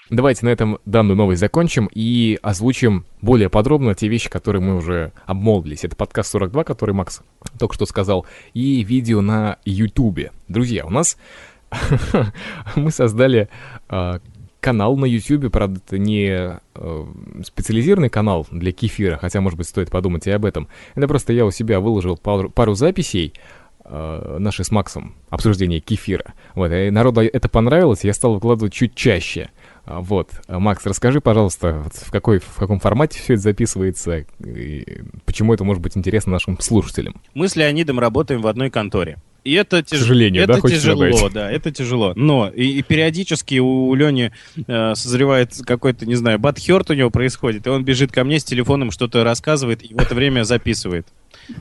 [0.10, 5.13] Давайте на этом данную новость закончим и озвучим более подробно те вещи, которые мы уже
[5.26, 5.86] обмолвились.
[5.86, 7.22] Это подкаст 42, который Макс
[7.58, 10.32] только что сказал, и видео на Ютубе.
[10.48, 11.17] Друзья, у нас
[12.76, 13.50] мы создали
[13.88, 14.19] а,
[14.60, 17.06] канал на Ютубе, правда, это не э,
[17.43, 20.67] специализированный канал для кефира, хотя, может быть, стоит подумать и об этом.
[20.95, 23.34] Это просто я у себя выложил пару, пару записей,
[23.89, 26.34] э, наши с Максом, обсуждение кефира.
[26.56, 29.49] Вот, и народу это понравилось, я стал выкладывать чуть чаще.
[29.86, 35.54] А, Вот, Макс, расскажи, пожалуйста, в, какой, в каком формате все это записывается, и почему
[35.54, 37.21] это может быть интересно нашим слушателям.
[37.34, 39.17] Мы с Леонидом работаем в одной конторе.
[39.50, 40.02] И это, тяж...
[40.02, 41.34] сожалению, это да, тяжело, добавить?
[41.34, 42.14] да, это тяжело.
[42.16, 44.32] Но и, и периодически у Лени
[44.68, 48.44] э, созревает какой-то, не знаю, батхерт у него происходит, и он бежит ко мне с
[48.44, 51.08] телефоном, что-то рассказывает, и в это время записывает.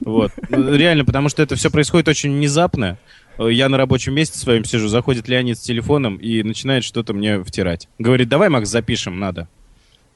[0.02, 0.32] Вот.
[0.50, 2.98] Ну, Реально, потому что это все происходит очень внезапно.
[3.38, 7.42] Э, Я на рабочем месте своем сижу, заходит Леонид с телефоном и начинает что-то мне
[7.42, 7.88] втирать.
[7.98, 9.48] Говорит, давай, Макс, запишем, надо.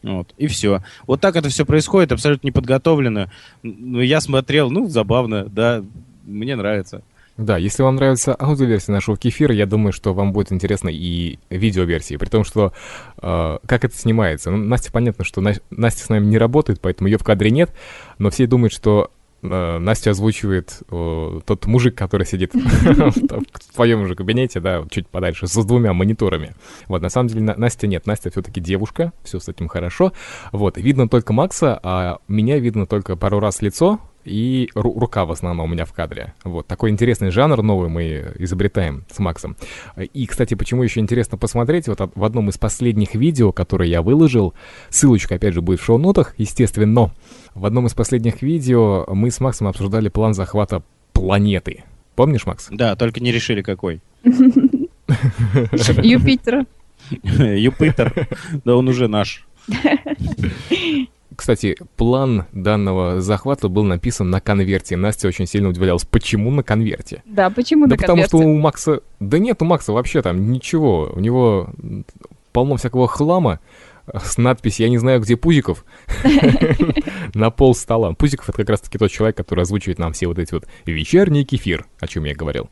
[0.02, 0.82] Вот, и все.
[1.06, 3.30] Вот так это все происходит, абсолютно неподготовлено.
[3.62, 5.82] Ну, я смотрел, ну, забавно, да,
[6.26, 7.02] мне нравится.
[7.38, 12.18] Да, если вам нравится аудиоверсия нашего кефира, я думаю, что вам будет интересно и видеоверсия.
[12.18, 12.72] При том, что
[13.22, 14.50] э, как это снимается.
[14.50, 17.72] Ну, Настя, понятно, что На- Настя с нами не работает, поэтому ее в кадре нет,
[18.18, 19.10] но все думают, что
[19.42, 25.46] э, Настя озвучивает э, тот мужик, который сидит в твоем же кабинете, да, чуть подальше,
[25.46, 26.54] с двумя мониторами.
[26.86, 30.12] Вот, на самом деле На- Настя нет, Настя все-таки девушка, все с этим хорошо.
[30.52, 35.32] Вот, видно только Макса, а меня видно только пару раз лицо, и ру- рука в
[35.32, 36.32] основном у меня в кадре.
[36.44, 39.56] Вот, такой интересный жанр новый мы изобретаем с Максом.
[40.12, 44.02] И, кстати, почему еще интересно посмотреть, вот от- в одном из последних видео, которое я
[44.02, 44.54] выложил,
[44.90, 47.12] ссылочка, опять же, будет в шоу-нотах, естественно,
[47.54, 50.82] в одном из последних видео мы с Максом обсуждали план захвата
[51.12, 51.84] планеты.
[52.14, 52.68] Помнишь, Макс?
[52.70, 54.00] Да, только не решили какой.
[56.02, 56.66] Юпитера.
[57.22, 58.28] Юпитер,
[58.64, 59.46] да он уже наш.
[61.42, 64.96] Кстати, план данного захвата был написан на конверте.
[64.96, 67.24] Настя очень сильно удивлялась, почему на конверте?
[67.26, 68.58] Да, почему Да на потому что конверте?
[68.58, 69.00] у Макса...
[69.18, 71.10] Да нет у Макса вообще там ничего.
[71.12, 71.68] У него
[72.52, 73.58] полно всякого хлама
[74.06, 75.84] с надписью «Я не знаю, где Пузиков»
[77.34, 78.14] на пол стола.
[78.14, 81.86] Пузиков— это как раз-таки тот человек, который озвучивает нам все вот эти вот вечерний кефир,
[81.98, 82.70] о чем я говорил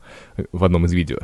[0.53, 1.17] в одном из видео.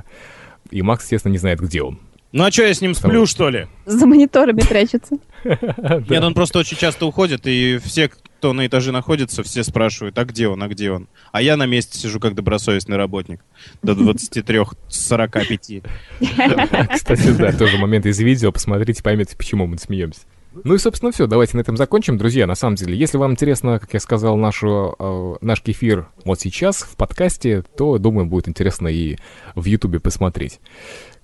[0.70, 1.98] И Макс, естественно, не знает, где он.
[2.38, 3.66] Ну а что, я с ним сплю, что ли?
[3.88, 5.18] За мониторами прячется.
[5.44, 10.26] Нет, он просто очень часто уходит, и все, кто на этаже находится, все спрашивают, а
[10.26, 11.08] где он, а где он?
[11.32, 13.44] А я на месте сижу как добросовестный работник.
[13.82, 15.84] До 23-45.
[16.94, 18.52] Кстати, да, тоже момент из видео.
[18.52, 20.22] Посмотрите, поймете, почему мы смеемся.
[20.64, 21.26] Ну и, собственно, все.
[21.26, 22.20] Давайте на этом закончим.
[22.20, 26.40] Друзья, на самом деле, если вам интересно, как я сказал, нашу, э, наш кефир вот
[26.40, 29.18] сейчас в подкасте, то, думаю, будет интересно и
[29.56, 30.60] в Ютубе посмотреть.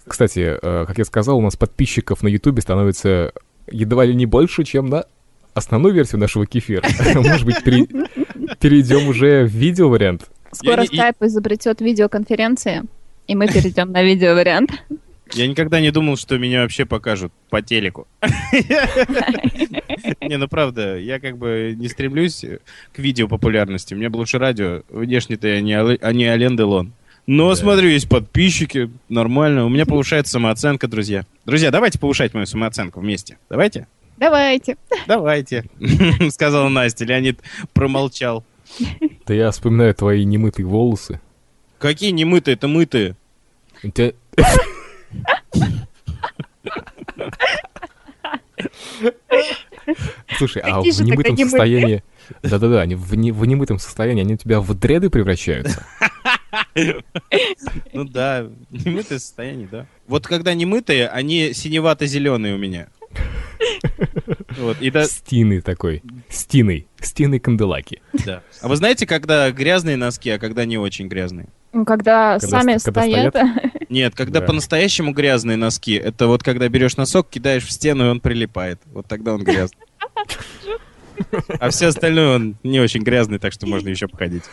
[0.05, 3.31] Кстати, э, как я сказал, у нас подписчиков на Ютубе становится
[3.71, 5.05] едва ли не больше, чем на
[5.53, 6.83] основную версию нашего кефира.
[7.15, 7.87] Может быть, пере-
[8.59, 10.29] перейдем уже в видео-вариант?
[10.51, 12.83] Скоро Skype изобретет видеоконференции,
[13.27, 14.71] и мы перейдем на видеовариант.
[15.33, 18.07] Я никогда не думал, что меня вообще покажут по телеку.
[20.21, 22.45] Не, ну правда, я как бы не стремлюсь
[22.93, 23.93] к видео популярности.
[23.93, 24.83] Мне бы лучше радио.
[24.89, 26.93] Внешне-то я не, а не Ален Делон.
[27.25, 29.65] Но, смотрю, есть подписчики, нормально.
[29.65, 31.25] У меня повышается самооценка, друзья.
[31.45, 33.37] Друзья, давайте повышать мою самооценку вместе.
[33.49, 33.87] Давайте?
[34.17, 34.77] Давайте.
[35.07, 35.65] Давайте,
[36.31, 37.05] сказала Настя.
[37.05, 37.39] Леонид
[37.73, 38.43] промолчал.
[39.25, 41.21] Да я вспоминаю твои немытые волосы.
[41.79, 43.15] Какие немытые, это мытые.
[43.83, 44.13] У тебя-
[50.37, 52.03] Слушай, а в немытом состоянии...
[52.41, 55.85] Да-да-да, они в, не- в немытом состоянии, они у тебя в дреды превращаются.
[57.93, 59.85] Ну да, немытое состояние, да.
[60.07, 62.87] Вот когда немытые, они синевато-зеленые у меня.
[64.57, 66.01] Вот, и да, Стины такой.
[66.29, 66.87] Стиной.
[66.99, 68.01] Стиной канделаки.
[68.25, 68.41] да.
[68.61, 71.47] А вы знаете, когда грязные носки, а когда не очень грязные?
[71.71, 73.35] Ну, Когда, Когда сами ст- когда стоят,
[73.89, 74.45] Нет, когда Да.
[74.45, 78.79] по-настоящему грязные носки, это вот когда берешь носок, кидаешь в стену, и он прилипает.
[78.85, 79.79] Вот тогда он грязный.
[81.59, 84.43] А все остальное он не очень грязный, так что можно еще походить.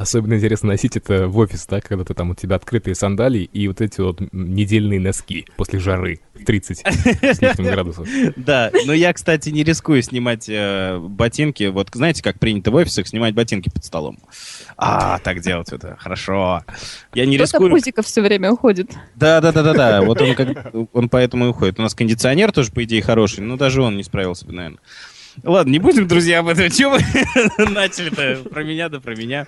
[0.00, 3.68] Особенно интересно носить это в офис, да, когда ты там у тебя открытые сандалии и
[3.68, 8.08] вот эти вот недельные носки после жары в 30 с лишним градусов.
[8.34, 11.64] Да, но я, кстати, не рискую снимать э, ботинки.
[11.64, 14.18] Вот знаете, как принято в офисах снимать ботинки под столом?
[14.78, 16.64] А, так делать это хорошо.
[17.12, 17.68] Я не рискую.
[17.68, 18.92] пузиков все время уходит.
[19.16, 20.02] Да, да, да, да, да.
[20.10, 21.78] Вот он, как, он поэтому и уходит.
[21.78, 24.80] У нас кондиционер тоже, по идее, хороший, но даже он не справился бы, наверное.
[25.44, 26.70] Ладно, не будем, друзья, об этом.
[26.70, 29.46] Чего вы начали-то про меня да про меня?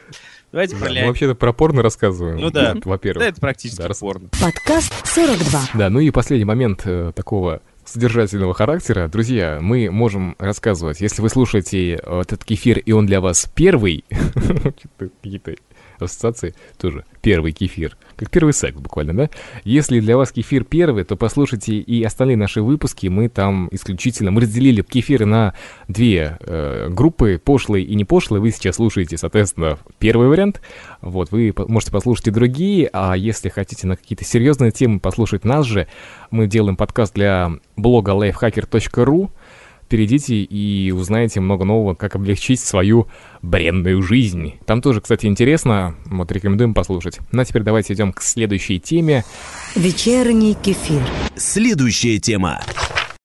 [0.53, 2.36] Давайте про Мы вообще-то про порно рассказываем.
[2.36, 2.74] Ну да.
[2.84, 3.24] Во-первых.
[3.24, 4.28] Да, это практически порно.
[4.38, 5.61] Подкаст 42.
[5.72, 9.09] Да, ну и последний момент э, такого содержательного характера.
[9.09, 14.05] Друзья, мы можем рассказывать, если вы слушаете э, этот кефир, и он для вас первый,
[14.98, 15.55] какие-то
[16.05, 19.30] ассоциации тоже, первый кефир, как первый секс буквально, да?
[19.64, 24.42] Если для вас кефир первый, то послушайте и остальные наши выпуски, мы там исключительно, мы
[24.42, 25.55] разделили кефиры на
[25.88, 30.61] две э, группы, пошлые и не пошлые, вы сейчас слушаете, соответственно, первый вариант,
[31.00, 35.66] вот, вы можете послушать и другие, а если хотите на какие-то серьезные темы послушать нас
[35.66, 35.86] же,
[36.30, 39.30] мы делаем подкаст для блога lifehacker.ru.
[39.93, 43.09] Перейдите и узнаете много нового, как облегчить свою
[43.43, 44.55] бренную жизнь.
[44.64, 47.18] Там тоже, кстати, интересно, вот рекомендуем послушать.
[47.30, 49.22] Ну а теперь давайте идем к следующей теме.
[49.76, 51.03] Вечерний кефир.
[51.36, 52.62] Следующая тема.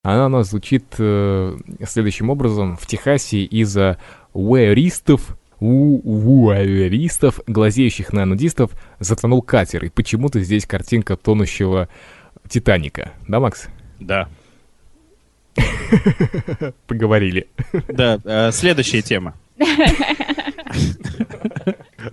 [0.03, 1.57] Она у нас звучит э,
[1.88, 2.76] следующим образом.
[2.76, 3.97] В Техасе из-за
[4.34, 9.86] уэристов, у уэристов, глазеющих на нудистов, затонул катер.
[9.86, 11.88] И почему-то здесь картинка тонущего
[12.49, 13.13] Титаника.
[13.26, 13.70] Да, Макс?
[14.01, 14.28] Да.
[16.87, 17.47] Поговорили.
[17.87, 19.33] Да, э, следующая тема.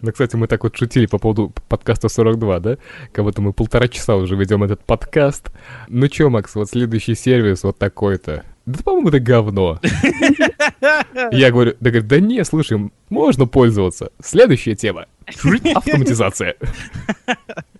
[0.01, 2.79] Ну, кстати, мы так вот шутили по поводу подкаста 42, да?
[3.13, 5.51] Как будто мы полтора часа уже ведем этот подкаст.
[5.89, 8.45] Ну чё, Макс, вот следующий сервис вот такой-то.
[8.67, 9.79] Да, по-моему, это говно.
[11.33, 14.11] Я говорю, да, говорит, да не, слушай, можно пользоваться.
[14.23, 15.07] Следующая тема.
[15.75, 16.57] Автоматизация.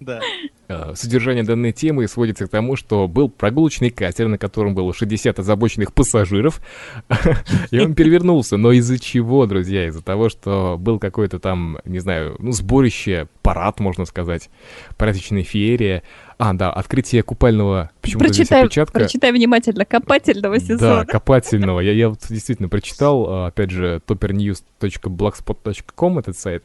[0.01, 0.21] Да.
[0.69, 5.39] Э, Содержание данной темы сводится к тому, что был прогулочный катер, на котором было 60
[5.39, 6.61] озабоченных пассажиров,
[7.71, 8.57] и он перевернулся.
[8.57, 9.87] Но из-за чего, друзья?
[9.87, 14.51] Из-за того, что был какой-то там, не знаю, ну, сборище, парад, можно сказать,
[14.97, 16.03] праздничная феерия.
[16.39, 19.01] А, да, открытие купального, здесь Прочитай, опечатка.
[19.01, 21.07] прочитай внимательно копательного Да, сезона.
[21.07, 21.81] копательного.
[21.81, 26.65] Я, я вот действительно прочитал, а, опять же, toppernews.blogspot.com этот сайт.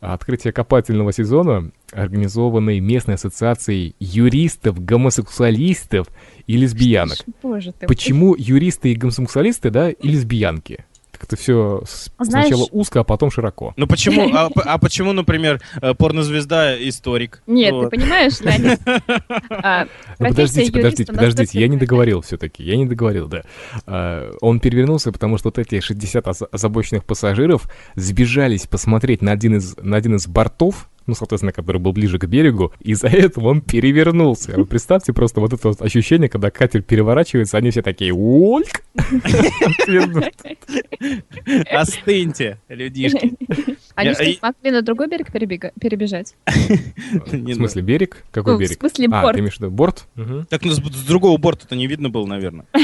[0.00, 6.06] Открытие копательного сезона, организованной местной ассоциацией юристов, гомосексуалистов
[6.46, 7.18] и лесбиянок.
[7.42, 7.86] Боже ты.
[7.86, 10.84] Почему юристы и гомосексуалисты, да, и лесбиянки?
[11.20, 11.82] Как-то все
[12.18, 13.74] Знаешь- сначала узко, а потом широко.
[13.76, 17.42] Ну почему, а, а почему, например, э, порнозвезда историк?
[17.46, 17.90] Нет, Вот.
[17.90, 18.80] ты понимаешь, Леонид?
[19.50, 19.86] А,
[20.18, 23.42] Ну, подождите, подождите, подождите, я не договорил все-таки, я не договорил, да.
[23.86, 29.56] А, он перевернулся, потому что вот эти 60 оз- озабоченных пассажиров сбежались посмотреть на один
[29.56, 33.48] из, на один из бортов, ну, соответственно, который был ближе к берегу, и из-за этого
[33.48, 34.52] он перевернулся.
[34.56, 38.82] Вы представьте просто вот это вот ощущение, когда катер переворачивается, они все такие «Ольк!»
[41.70, 43.32] Остыньте, людишки.
[43.94, 46.34] Они Я- что, и- смогли на другой берег перебежать?
[46.46, 48.24] В смысле, берег?
[48.30, 48.78] Какой Ну, в берег?
[48.78, 49.34] смысле, А, борт.
[49.34, 50.06] ты имеешь в виду борт?
[50.48, 52.66] Так ну, с другого борта-то не видно было, наверное.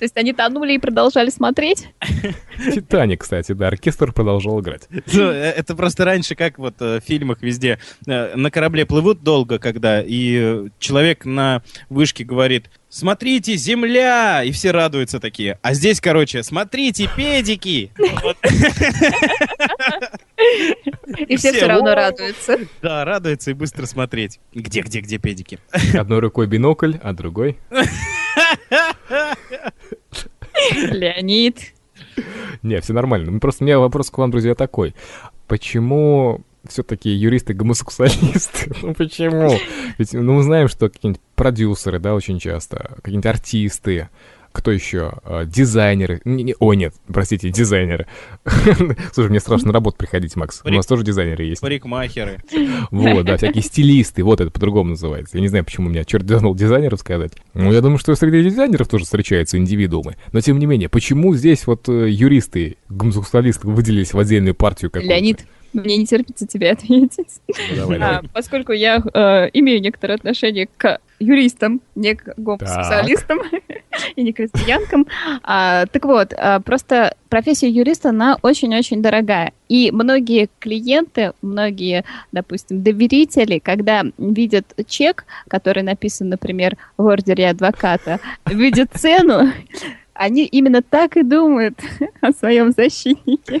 [0.00, 1.88] То есть они тонули и продолжали смотреть?
[2.74, 4.88] Титаник, кстати, да, оркестр продолжал играть.
[4.88, 9.22] Ну, э, Это просто раньше, как вот э, в фильмах везде, э, на корабле плывут
[9.22, 14.42] долго, когда, и человек на вышке говорит, смотрите, земля!
[14.42, 15.58] И все радуются такие.
[15.60, 17.92] А здесь, короче, смотрите, педики!
[21.28, 22.56] И все Все, равно радуются.
[22.80, 24.40] Да, радуются и быстро смотреть.
[24.54, 25.58] Где, где, где педики?
[25.92, 27.58] Одной рукой бинокль, а другой...
[30.90, 31.72] Леонид.
[32.62, 33.30] Не, все нормально.
[33.30, 34.94] Ну, Просто у меня вопрос к вам, друзья, такой.
[35.46, 38.72] Почему все-таки юристы-гомосексуалисты?
[38.82, 39.58] Ну почему?
[39.98, 44.08] Ведь ну, мы знаем, что какие-нибудь продюсеры, да, очень часто, какие-нибудь артисты,
[44.52, 45.12] кто еще?
[45.24, 46.20] Э, Дизайнеры.
[46.24, 48.06] Не- не- Ой, нет, простите, дизайнеры.
[49.12, 50.60] Слушай, мне страшно на работу приходить, Макс.
[50.64, 51.60] У Парик- нас тоже дизайнеры есть.
[51.60, 52.42] Парикмахеры.
[52.90, 55.36] Вот, да, всякие стилисты, вот это по-другому называется.
[55.36, 57.32] Я не знаю, почему меня черт дернул дизайнеров сказать.
[57.54, 60.16] Ну, я думаю, что среди дизайнеров тоже встречаются индивидуумы.
[60.32, 65.14] Но, тем не менее, почему здесь вот э, юристы, гомосексуалисты выделились в отдельную партию какую-то?
[65.14, 67.40] Леонид, мне не терпится тебе ответить.
[67.48, 68.28] Ну, давай, А, давай.
[68.32, 73.40] поскольку я э, имею некоторое отношение к юристам, не к гомосексуалистам
[74.16, 75.06] и не к крестьянкам.
[75.42, 79.52] А, так вот, а, просто профессия юриста, она очень-очень дорогая.
[79.68, 88.18] И многие клиенты, многие, допустим, доверители, когда видят чек, который написан, например, в ордере адвоката,
[88.46, 89.52] видят цену,
[90.14, 91.78] они именно так и думают
[92.22, 93.60] о своем защитнике.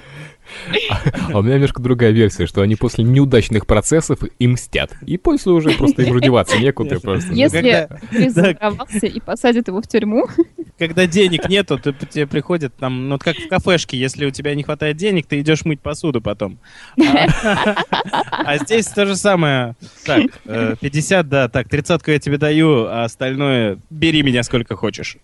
[1.32, 4.92] А у меня немножко другая версия, что они после неудачных процессов и мстят.
[5.06, 7.32] И после уже просто им деваться некуда просто.
[7.32, 10.26] Если когда- юрист заворовался и посадят его в тюрьму,
[10.80, 14.54] Когда денег нету, то тебе приходят там, ну вот как в кафешке, если у тебя
[14.54, 16.58] не хватает денег, ты идешь мыть посуду потом.
[16.98, 19.76] А а здесь то же самое.
[20.06, 25.18] Так, э, 50, да, так, тридцатку я тебе даю, а остальное бери меня сколько хочешь.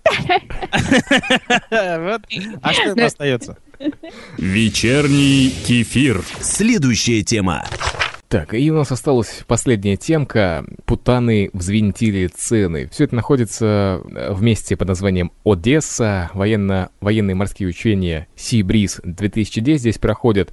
[1.70, 2.22] Вот.
[2.62, 3.56] А что им остается?
[4.36, 6.22] Вечерний кефир.
[6.40, 7.64] Следующая тема.
[8.28, 10.64] Так, и у нас осталась последняя темка.
[10.84, 12.88] Путаны взвинтили цены.
[12.90, 16.30] Все это находится э, в месте под названием Одесса.
[16.34, 20.52] Военно, военные морские учения Sea Breeze 2010 здесь проходят.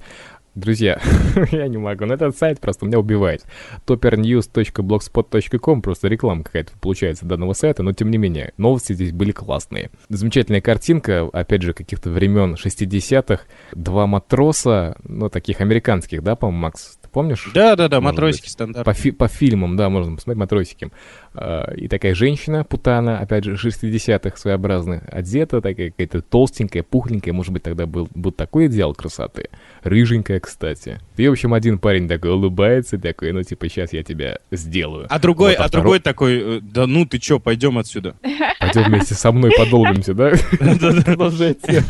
[0.54, 1.00] Друзья,
[1.50, 3.44] я не могу, но этот сайт просто меня убивает.
[3.86, 9.90] toppernews.blogspot.com Просто реклама какая-то получается данного сайта, но тем не менее, новости здесь были классные.
[10.08, 13.42] Замечательная картинка, опять же, каких-то времен 60-х.
[13.72, 16.98] Два матроса, ну, таких американских, да, по-моему, Макс?
[17.02, 17.50] Ты помнишь?
[17.52, 18.50] Да-да-да, матросики быть.
[18.52, 18.84] стандарт.
[18.86, 20.90] По, фи- по фильмам, да, можно посмотреть, матросики.
[21.34, 27.52] А, И такая женщина, путана, опять же, 60-х своеобразно одета, такая какая-то толстенькая, пухленькая, может
[27.52, 29.48] быть, тогда был, был такой идеал красоты.
[29.82, 31.00] Рыженькая, кстати.
[31.16, 35.06] И, в общем, один парень такой улыбается, такой, ну, типа, сейчас я тебя сделаю.
[35.10, 38.14] А другой, Вот, а а другой такой, э, да ну ты чё, пойдем отсюда.
[38.60, 40.32] Пойдем вместе со мной подолбимся, да?
[41.04, 41.82] Продолжайте.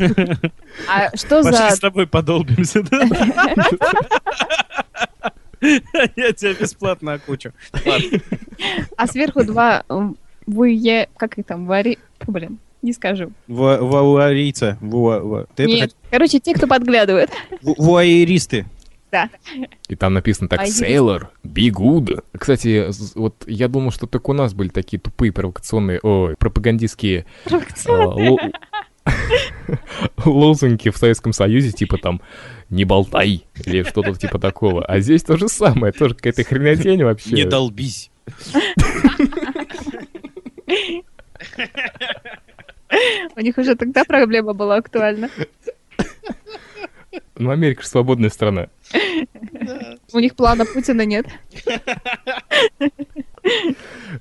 [0.89, 3.07] а что Пошли за с тобой подолбимся, да?
[6.15, 7.51] Я тебя бесплатно окучу.
[8.97, 11.09] А сверху два м, вуе...
[11.17, 11.65] Как их там?
[11.65, 11.97] Вари...
[12.27, 13.31] Блин, не скажу.
[13.47, 14.77] Вуарийца.
[15.57, 15.95] Нет.
[16.11, 17.29] Короче, те, кто подглядывает.
[17.61, 18.65] Ву- Вуайеристы.
[19.11, 19.29] Да.
[19.87, 22.21] И там написано так А «Sailor, be good».
[22.37, 27.25] Кстати, вот я думал, что только у нас были такие тупые провокационные, ой, пропагандистские
[27.87, 28.37] ло-
[30.25, 32.21] лозунги в Советском Союзе, типа там
[32.69, 34.83] «не болтай» или что-то типа такого.
[34.85, 37.31] А здесь то же самое, тоже какая-то хренотень вообще.
[37.31, 38.11] Не долбись.
[43.35, 45.29] У них уже тогда проблема была актуальна.
[47.37, 48.67] Ну, Америка же свободная страна.
[50.13, 51.25] У них плана Путина нет.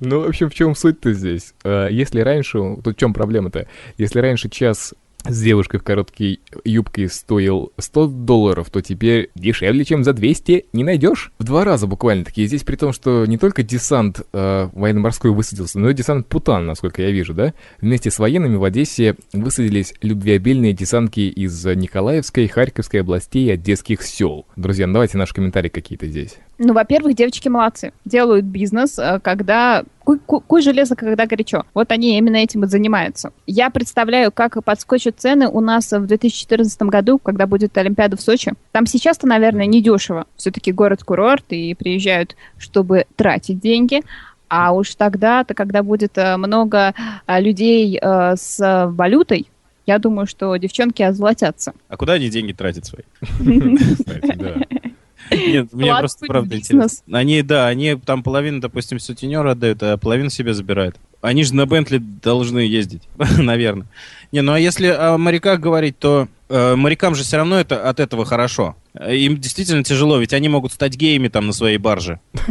[0.01, 1.55] Ну, в общем, в чем суть-то здесь?
[1.65, 3.67] Э, Если раньше, тут в чем проблема-то?
[3.97, 4.95] Если раньше час
[5.27, 10.85] с девушкой в короткой юбке стоил 100 долларов, то теперь дешевле, чем за 200 не
[10.85, 11.33] найдешь.
[11.39, 12.43] В два раза буквально таки.
[12.43, 16.67] И здесь при том, что не только десант э, военно-морской высадился, но и десант Путан,
[16.67, 17.55] насколько я вижу, да?
[17.81, 24.47] Вместе с военными в Одессе высадились любвеобильные десантки из Николаевской, Харьковской областей и одесских сел.
[24.57, 26.37] Друзья, ну давайте наши комментарии какие-то здесь.
[26.59, 27.93] Ну, во-первых, девочки молодцы.
[28.05, 29.85] Делают бизнес, э, когда...
[30.05, 31.65] Куй, ку- куй железо, когда горячо.
[31.75, 33.33] Вот они именно этим и занимаются.
[33.47, 38.53] Я представляю, как подскочат цены у нас в 2014 году, когда будет Олимпиада в Сочи.
[38.73, 40.27] Там сейчас-то, наверное, недешево.
[40.37, 44.03] Все-таки город-курорт, и приезжают, чтобы тратить деньги.
[44.49, 46.95] А уж тогда-то, когда будет э, много
[47.27, 49.49] э, людей с валютой,
[49.87, 51.73] я думаю, что девчонки озолотятся.
[51.89, 53.03] А куда они деньги тратят свои?
[55.31, 57.19] Нет, мне просто правда интересно.
[57.19, 60.97] Они, да, они там половину, допустим, сутенера отдают, а половину себе забирают.
[61.21, 63.03] Они же на Бентли должны ездить,
[63.39, 63.87] наверное.
[64.33, 68.01] Не, ну а если о моряках говорить, то э, морякам же все равно это от
[68.01, 68.77] этого хорошо.
[68.99, 72.21] Э, Им действительно тяжело, ведь они могут стать геями там на своей барже.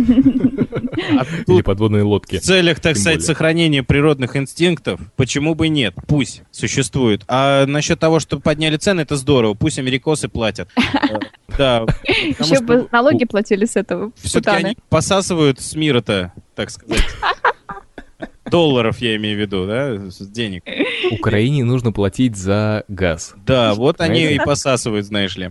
[1.17, 2.37] А Или подводные лодки.
[2.37, 3.27] в целях, так Тем сказать, более.
[3.27, 5.95] сохранения природных инстинктов, почему бы нет?
[6.07, 7.23] Пусть существует.
[7.27, 9.53] А насчет того, что подняли цены, это здорово.
[9.55, 10.69] Пусть америкосы платят.
[11.09, 11.19] Э,
[11.57, 11.85] Да.
[12.13, 14.11] Еще бы налоги платили с этого.
[14.21, 17.03] Все-таки они посасывают с мира-то, так сказать.
[18.53, 19.97] Долларов я имею в виду, да,
[20.31, 20.63] денег.
[21.09, 23.33] Украине нужно платить за газ.
[23.47, 25.49] Да, вот они и посасывают, знаешь ли.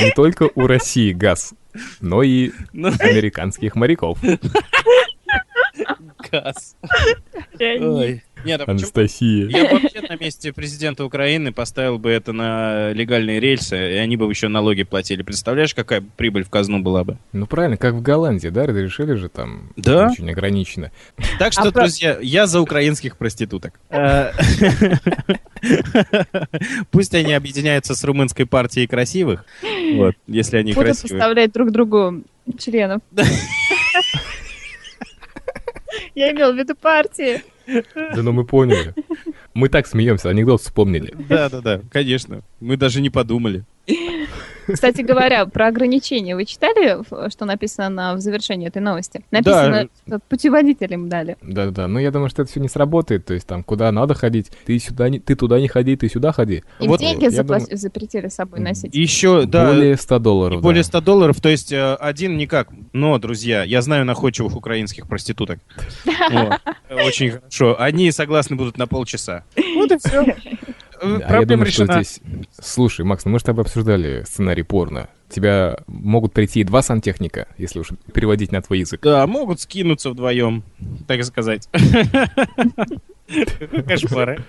[0.00, 1.54] Не только у России газ,
[2.00, 4.20] но и Ну, американских моряков.
[6.30, 6.76] газ.
[7.58, 8.22] Ой.
[8.44, 8.78] Нет, а почему?
[8.82, 9.46] Анастасия.
[9.48, 14.16] Я бы вообще на месте президента Украины поставил бы это на легальные рельсы, и они
[14.16, 15.22] бы еще налоги платили.
[15.22, 17.18] Представляешь, какая прибыль в казну была бы?
[17.32, 20.08] Ну правильно, как в Голландии, да, разрешили же там Да.
[20.12, 20.90] очень ограниченно.
[21.38, 23.80] Так что, А про- друзья, я за украинских проституток.
[23.90, 24.32] Э,
[26.90, 29.44] Пусть они объединяются с румынской партией красивых,
[29.94, 31.18] вот, если они Будут красивые.
[31.18, 32.22] поставлять друг другу
[32.58, 33.02] членов.
[36.14, 37.42] Я имел в виду партии.
[37.94, 38.94] Да ну мы поняли.
[39.54, 41.14] Мы так смеемся, анекдот вспомнили.
[41.28, 42.42] Да, да, да, конечно.
[42.60, 43.64] Мы даже не подумали.
[44.72, 46.34] Кстати говоря, про ограничения.
[46.36, 46.98] Вы читали,
[47.30, 49.24] что написано на- в завершении этой новости?
[49.30, 51.36] Написано, что путеводитель им дали.
[51.42, 53.24] Да-да, но я думаю, что это все не сработает.
[53.26, 56.32] То есть там, куда надо ходить, ты сюда не, ты туда не ходи, ты сюда
[56.32, 56.62] ходи.
[56.80, 58.94] Им Вот, деньги запла- думаю- запретили с собой носить.
[58.94, 60.58] Еще, да, Более 100 долларов.
[60.60, 60.86] и более да.
[60.88, 62.68] 100 долларов, то есть э, один никак.
[62.92, 65.58] Но, друзья, я знаю находчивых украинских проституток.
[66.90, 67.76] Очень хорошо.
[67.80, 69.44] Они согласны будут на полчаса.
[69.76, 70.24] Вот и все.
[71.00, 72.02] А я Проблема думаю, что решена.
[72.02, 72.20] здесь...
[72.60, 75.08] Слушай, Макс, ну мы с тобой обсуждали сценарий порно.
[75.28, 79.00] Тебя могут прийти два сантехника, если уж переводить на твой язык.
[79.02, 80.64] Да, могут скинуться вдвоем,
[81.06, 81.68] так сказать.
[83.86, 84.42] Кошмары.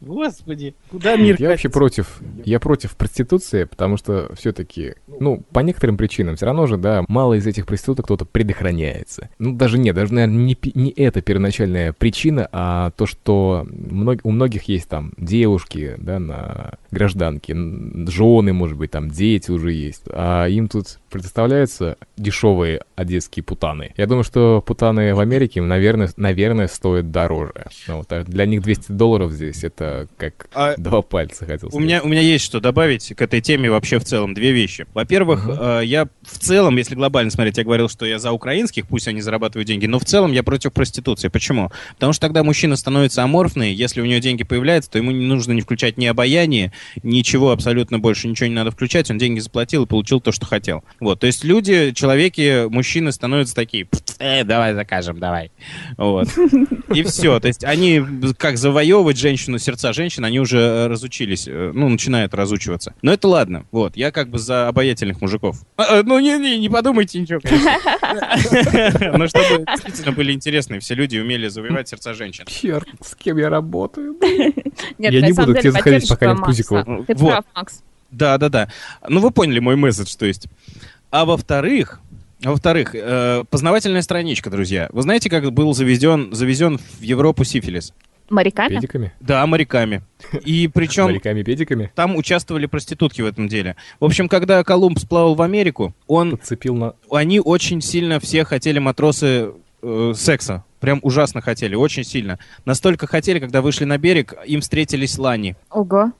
[0.00, 5.96] Господи, куда мир Я вообще против, я против проституции, потому что все-таки, ну, по некоторым
[5.96, 9.28] причинам, все равно же, да, мало из этих проституток кто-то предохраняется.
[9.38, 14.30] Ну, даже нет, даже, наверное, не, не это первоначальная причина, а то, что мног- у
[14.30, 20.46] многих есть там девушки, да, на гражданке, жены, может быть, там дети уже есть, а
[20.46, 23.92] им тут предоставляются дешевые одесские путаны.
[23.96, 27.66] Я думаю, что путаны в Америке, наверное, наверное, стоят дороже.
[27.88, 31.70] Ну, вот, а для них 200 долларов здесь это как А Два пальца хотел У
[31.72, 31.84] сказать.
[31.84, 34.34] меня, у меня есть что добавить к этой теме вообще в целом.
[34.34, 34.86] Две вещи.
[34.94, 35.56] Во-первых, Мгм.
[35.60, 39.20] э, я в целом, если глобально смотреть, я говорил, что я за украинских, пусть они
[39.20, 41.28] зарабатывают деньги, но в целом я против проституции.
[41.28, 41.70] Почему?
[41.94, 45.52] Потому что тогда мужчина становится аморфный, если у него деньги появляются, то ему не нужно
[45.52, 49.86] не включать ни обаяние, ничего абсолютно больше, ничего не надо включать, он деньги заплатил и
[49.86, 50.84] получил то, что хотел.
[51.00, 53.88] Вот, то есть люди, человеки, мужчины становятся такие,
[54.18, 55.50] э, давай закажем, давай.
[55.96, 56.28] Вот.
[56.94, 57.40] И все.
[57.40, 58.02] То есть они,
[58.36, 62.94] как завоевывать женщину, сердца женщин, они уже э, разучились, э, ну, начинают разучиваться.
[63.02, 63.64] Но это ладно.
[63.72, 65.56] Вот, я как бы за обаятельных мужиков.
[65.76, 67.70] А, а, Ну, не, не, не подумайте ничего, конечно.
[69.18, 72.44] Но чтобы действительно были интересные все люди и умели завоевать сердца женщин.
[72.46, 74.16] Черт, с кем я работаю?
[74.98, 76.46] Нет, Я не буду к тебе заходить, пока не Макса.
[76.46, 77.04] Пузикова.
[77.06, 77.82] Ты прав, Макс.
[78.10, 78.68] Да, да, да.
[79.08, 80.46] Ну, вы поняли мой месседж, то есть.
[81.10, 82.00] А во-вторых,
[82.42, 84.88] а во-вторых, э, познавательная страничка, друзья.
[84.92, 87.92] Вы знаете, как был завезен, завезен в Европу сифилис?
[88.30, 88.76] Моряками?
[88.76, 89.12] Педиками?
[89.20, 90.02] Да, моряками.
[90.44, 91.90] И причем Моряками-педиками?
[91.94, 93.76] там участвовали проститутки в этом деле.
[93.98, 96.94] В общем, когда Колумб сплавал в Америку, он, Подцепил на...
[97.10, 99.50] они очень сильно все хотели матросы
[99.82, 100.64] э, секса.
[100.80, 102.38] Прям ужасно хотели, очень сильно.
[102.64, 105.56] Настолько хотели, когда вышли на берег, им встретились лани.
[105.70, 106.12] Ого.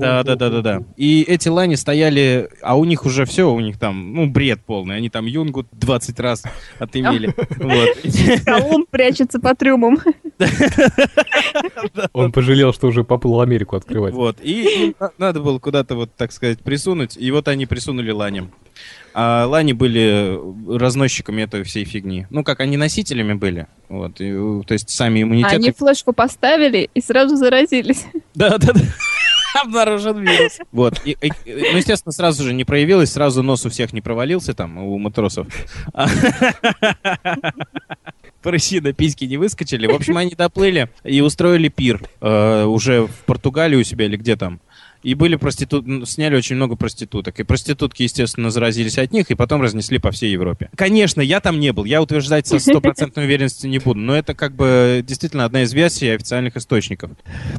[0.00, 0.82] Да, да, да, да, да.
[0.96, 4.96] И эти лани стояли, а у них уже все, у них там, ну, бред полный.
[4.96, 6.42] Они там юнгу 20 раз
[6.78, 7.32] отымели.
[8.44, 9.98] Колумб прячется по трюмам.
[12.12, 14.14] Он пожалел, что уже поплыл Америку открывать.
[14.14, 14.38] Вот.
[14.42, 17.16] И надо было куда-то, вот, так сказать, присунуть.
[17.16, 18.50] И вот они присунули ланям.
[19.14, 20.38] А лани были
[20.76, 22.26] разносчиками этой всей фигни.
[22.30, 23.66] Ну, как они носителями были.
[23.88, 24.07] Вот.
[24.18, 25.56] И, э, то есть сами иммунитеты...
[25.56, 28.06] Они флешку поставили и сразу заразились.
[28.34, 28.80] Да, да, да.
[29.62, 30.58] Обнаружен вирус.
[30.72, 31.00] Вот.
[31.04, 34.78] И, и, ну, естественно, сразу же не проявилось, сразу нос у всех не провалился там,
[34.78, 35.46] у матросов.
[35.92, 36.08] А-
[38.42, 39.86] Прыщи на письки не выскочили.
[39.86, 44.36] В общем, они доплыли и устроили пир э, уже в Португалии у себя или где
[44.36, 44.60] там.
[45.02, 46.08] И были проститут...
[46.08, 47.38] сняли очень много проституток.
[47.38, 50.70] И проститутки, естественно, заразились от них, и потом разнесли по всей Европе.
[50.76, 51.84] Конечно, я там не был.
[51.84, 54.00] Я утверждать со стопроцентной уверенностью не буду.
[54.00, 57.12] Но это как бы действительно одна из версий официальных источников.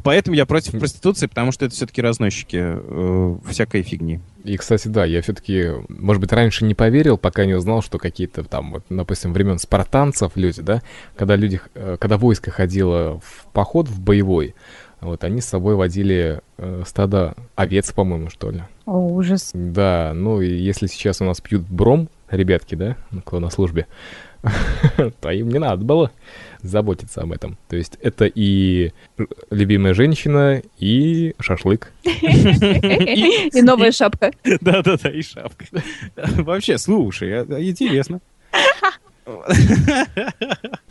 [0.04, 4.20] Поэтому я против проституции, потому что это все-таки разносчики э, всякой фигни.
[4.44, 8.44] И, кстати, да, я все-таки, может быть, раньше не поверил, пока не узнал, что какие-то
[8.44, 10.82] там, вот, допустим, времен спартанцев люди, да,
[11.16, 14.54] когда люди, э, когда войско ходило в поход в боевой,
[15.00, 18.62] вот, они с собой водили э, стадо овец, по-моему, что ли.
[18.86, 19.50] О, ужас.
[19.54, 23.86] Да, ну и если сейчас у нас пьют бром, ребятки, да, ну, кто на службе,
[25.20, 26.10] то им не надо было
[26.62, 27.56] заботиться об этом.
[27.68, 31.92] То есть это и э, любимая женщина, и шашлык.
[32.04, 34.32] И новая шапка.
[34.60, 35.66] Да-да-да, и шапка.
[36.16, 38.20] Вообще, слушай, а интересно.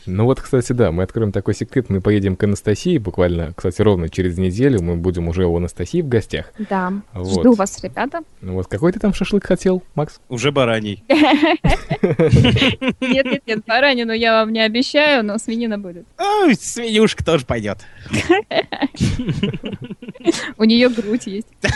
[0.06, 1.90] Ну вот, кстати, да, мы откроем такой секрет.
[1.90, 4.82] Мы поедем к Анастасии буквально, кстати, ровно через неделю.
[4.82, 6.52] Мы будем уже у Анастасии в гостях.
[6.58, 6.94] Да.
[7.14, 7.42] Вот.
[7.42, 8.22] Жду вас, ребята.
[8.42, 10.20] Ну вот, какой ты там шашлык хотел, Макс?
[10.30, 11.04] Уже бараний.
[13.02, 16.06] Нет, нет, нет, баранину я вам не обещаю, но свинина будет.
[16.18, 17.80] Ой, свинюшка тоже пойдет.
[20.58, 21.48] У нее грудь есть.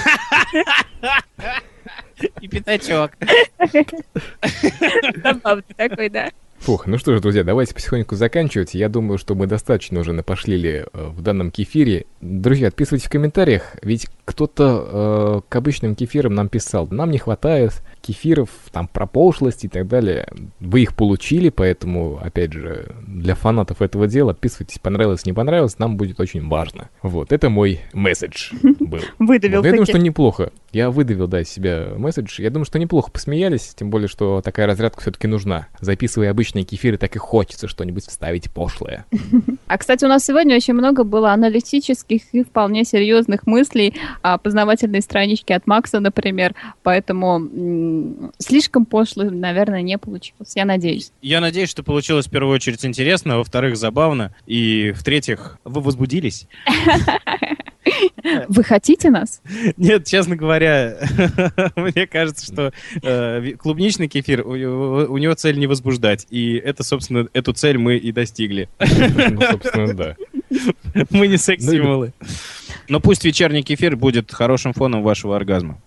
[2.40, 3.12] И пятачок.
[5.24, 6.32] Забавный такой, да.
[6.64, 8.74] Фух, ну что ж, друзья, давайте потихоньку заканчивать.
[8.74, 12.06] Я думаю, что мы достаточно уже напошлили э, в данном кефире.
[12.22, 17.84] Друзья, отписывайтесь в комментариях, ведь кто-то э, к обычным кефирам нам писал, нам не хватает
[18.04, 20.28] кефиров там про пошлость и так далее.
[20.60, 25.96] Вы их получили, поэтому, опять же, для фанатов этого дела отписывайтесь, понравилось, не понравилось, нам
[25.96, 26.90] будет очень важно.
[27.02, 29.00] Вот, это мой месседж был.
[29.20, 30.52] Выдавил Вот, я думаю, что неплохо.
[30.74, 32.42] Я выдавил, да, из себя месседж.
[32.42, 35.68] Я думаю, что неплохо посмеялись, тем более, что такая разрядка все-таки нужна.
[35.80, 39.06] Записывая обычные кефиры, так и хочется что-нибудь вставить пошлое.
[39.66, 45.02] А, кстати, у нас сегодня очень много было аналитических и вполне серьезных мыслей о познавательной
[45.02, 46.54] страничке от Макса, например.
[46.84, 47.40] Поэтому
[48.40, 50.54] слишком пошло, наверное, не получилось.
[50.56, 51.12] Я надеюсь.
[51.22, 56.48] Я надеюсь, что получилось в первую очередь интересно, во-вторых, забавно, и в-третьих, вы возбудились.
[58.48, 59.42] Вы хотите нас?
[59.78, 60.98] Нет, честно говоря,
[61.76, 62.72] мне кажется, что
[63.02, 66.26] э, клубничный кефир, у, у- у него цель не возбуждать.
[66.30, 68.70] И это, собственно, эту цель мы и достигли.
[68.80, 70.16] Ну, собственно, да.
[71.10, 72.14] Мы не секс-символы.
[72.88, 75.82] Но пусть вечерний кефир будет хорошим фоном вашего оргазма.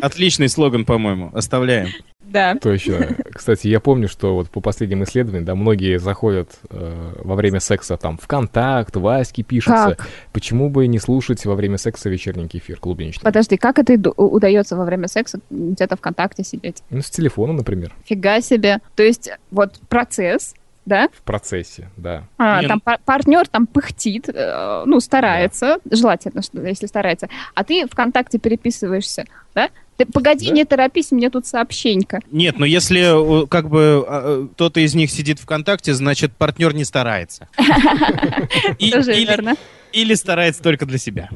[0.00, 1.30] Отличный слоган, по-моему.
[1.34, 1.88] Оставляем.
[2.20, 2.56] Да.
[2.56, 3.16] Точно.
[3.32, 7.96] Кстати, я помню, что вот по последним исследованиям, да, многие заходят э, во время секса
[7.96, 9.96] там в контакт, в Аське пишутся.
[9.96, 10.08] Как?
[10.32, 13.22] Почему бы не слушать во время секса вечерний кефир клубничный?
[13.22, 16.82] Подожди, как это удается во время секса где-то ВКонтакте сидеть?
[16.90, 18.78] Ну, с телефона, например, Фига себе.
[18.96, 20.54] То есть вот процесс,
[20.86, 21.08] да?
[21.12, 22.24] в процессе, да.
[22.38, 27.86] А, Не, там партнер там пыхтит, э, ну, старается, желательно, что, если старается, а ты
[27.86, 29.24] ВКонтакте переписываешься,
[29.54, 29.70] да?
[29.96, 30.54] Ты, погоди, Да.
[30.54, 32.20] не торопись, мне тут сообщенька.
[32.32, 36.74] Нет, но если э, как бы а, э, кто-то из них сидит ВКонтакте, значит, партнер
[36.74, 37.48] не старается.
[38.92, 39.54] Тоже верно.
[39.92, 41.28] Или старается только для себя.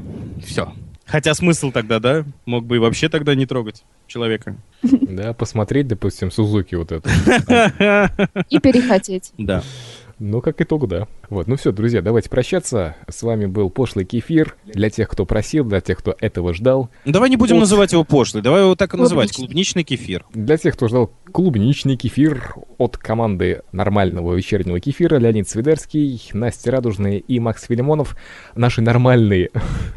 [0.44, 0.72] Все.
[1.08, 2.24] Хотя смысл тогда, да?
[2.46, 4.56] Мог бы и вообще тогда не трогать человека.
[4.82, 7.08] Да, посмотреть, допустим, Сузуки вот эту.
[8.50, 9.32] И перехотеть.
[9.38, 9.62] Да.
[10.18, 11.06] Ну, как итог, да.
[11.30, 12.96] Вот, ну все, друзья, давайте прощаться.
[13.08, 14.56] С вами был Пошлый Кефир.
[14.64, 16.90] Для тех, кто просил, для тех, кто этого ждал.
[17.04, 17.60] Давай не будем Вот.
[17.60, 19.30] называть его пошлый, давай его так и называть.
[19.30, 19.46] Клубничный.
[19.46, 20.24] Клубничный кефир.
[20.34, 27.18] Для тех, кто ждал клубничный кефир от команды нормального вечернего кефира, Леонид Свидерский, Настя Радужная
[27.18, 28.16] и Макс Филимонов.
[28.54, 29.50] Наши нормальные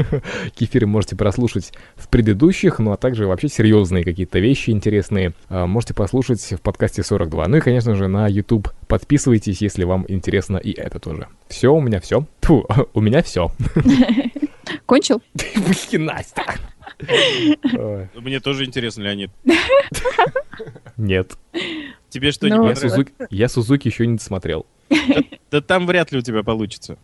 [0.55, 5.93] кефиры можете прослушать в предыдущих, ну а также вообще серьезные какие-то вещи интересные а, можете
[5.93, 7.47] послушать в подкасте 42.
[7.47, 11.27] Ну и, конечно же, на YouTube подписывайтесь, если вам интересно и это тоже.
[11.47, 12.25] Все, у меня все.
[12.41, 13.51] Фу, у меня все.
[14.85, 15.21] Кончил?
[15.33, 16.43] Блин, Настя.
[18.15, 19.31] Мне тоже интересно, Леонид.
[20.97, 21.37] Нет.
[22.09, 22.81] Тебе что, не Ну, понравилось?
[22.91, 24.65] Сузуки, я Сузуки еще не досмотрел.
[25.49, 26.97] Да там вряд ли у тебя получится.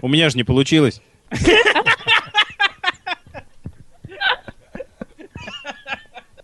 [0.00, 1.00] У меня же не получилось.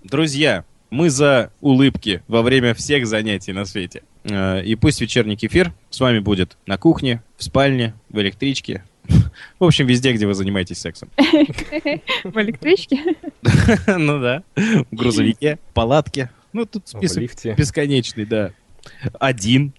[0.02, 4.02] Друзья, мы за улыбки во время всех занятий на свете.
[4.24, 8.84] Э, И пусть вечерний кефир с вами будет на кухне, в спальне, в электричке.
[9.58, 11.10] В общем, везде, где вы занимаетесь сексом.
[11.16, 12.98] В электричке?
[13.86, 14.42] Ну да.
[14.56, 16.30] В грузовике, в палатке.
[16.52, 17.24] Ну, тут В список
[17.56, 18.52] бесконечный, да.
[19.18, 19.72] Один.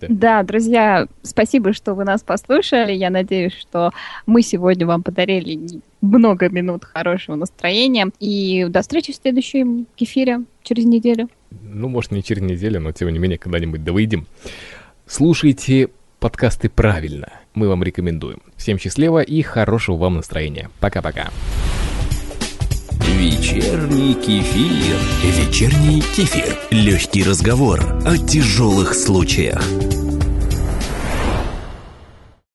[0.00, 2.92] Да, друзья, спасибо, что вы нас послушали.
[2.92, 3.92] Я надеюсь, что
[4.26, 8.10] мы сегодня вам подарили много минут хорошего настроения.
[8.20, 11.28] И до встречи в следующем кефире через неделю.
[11.50, 14.26] Ну, может, не через неделю, но тем не менее, когда-нибудь да выйдем.
[15.06, 15.90] Слушайте
[16.24, 17.28] подкасты правильно.
[17.52, 18.38] Мы вам рекомендуем.
[18.56, 20.70] Всем счастливо и хорошего вам настроения.
[20.80, 21.28] Пока-пока.
[23.18, 24.96] Вечерний кефир.
[25.22, 26.56] Вечерний кефир.
[26.70, 29.62] Легкий разговор о тяжелых случаях.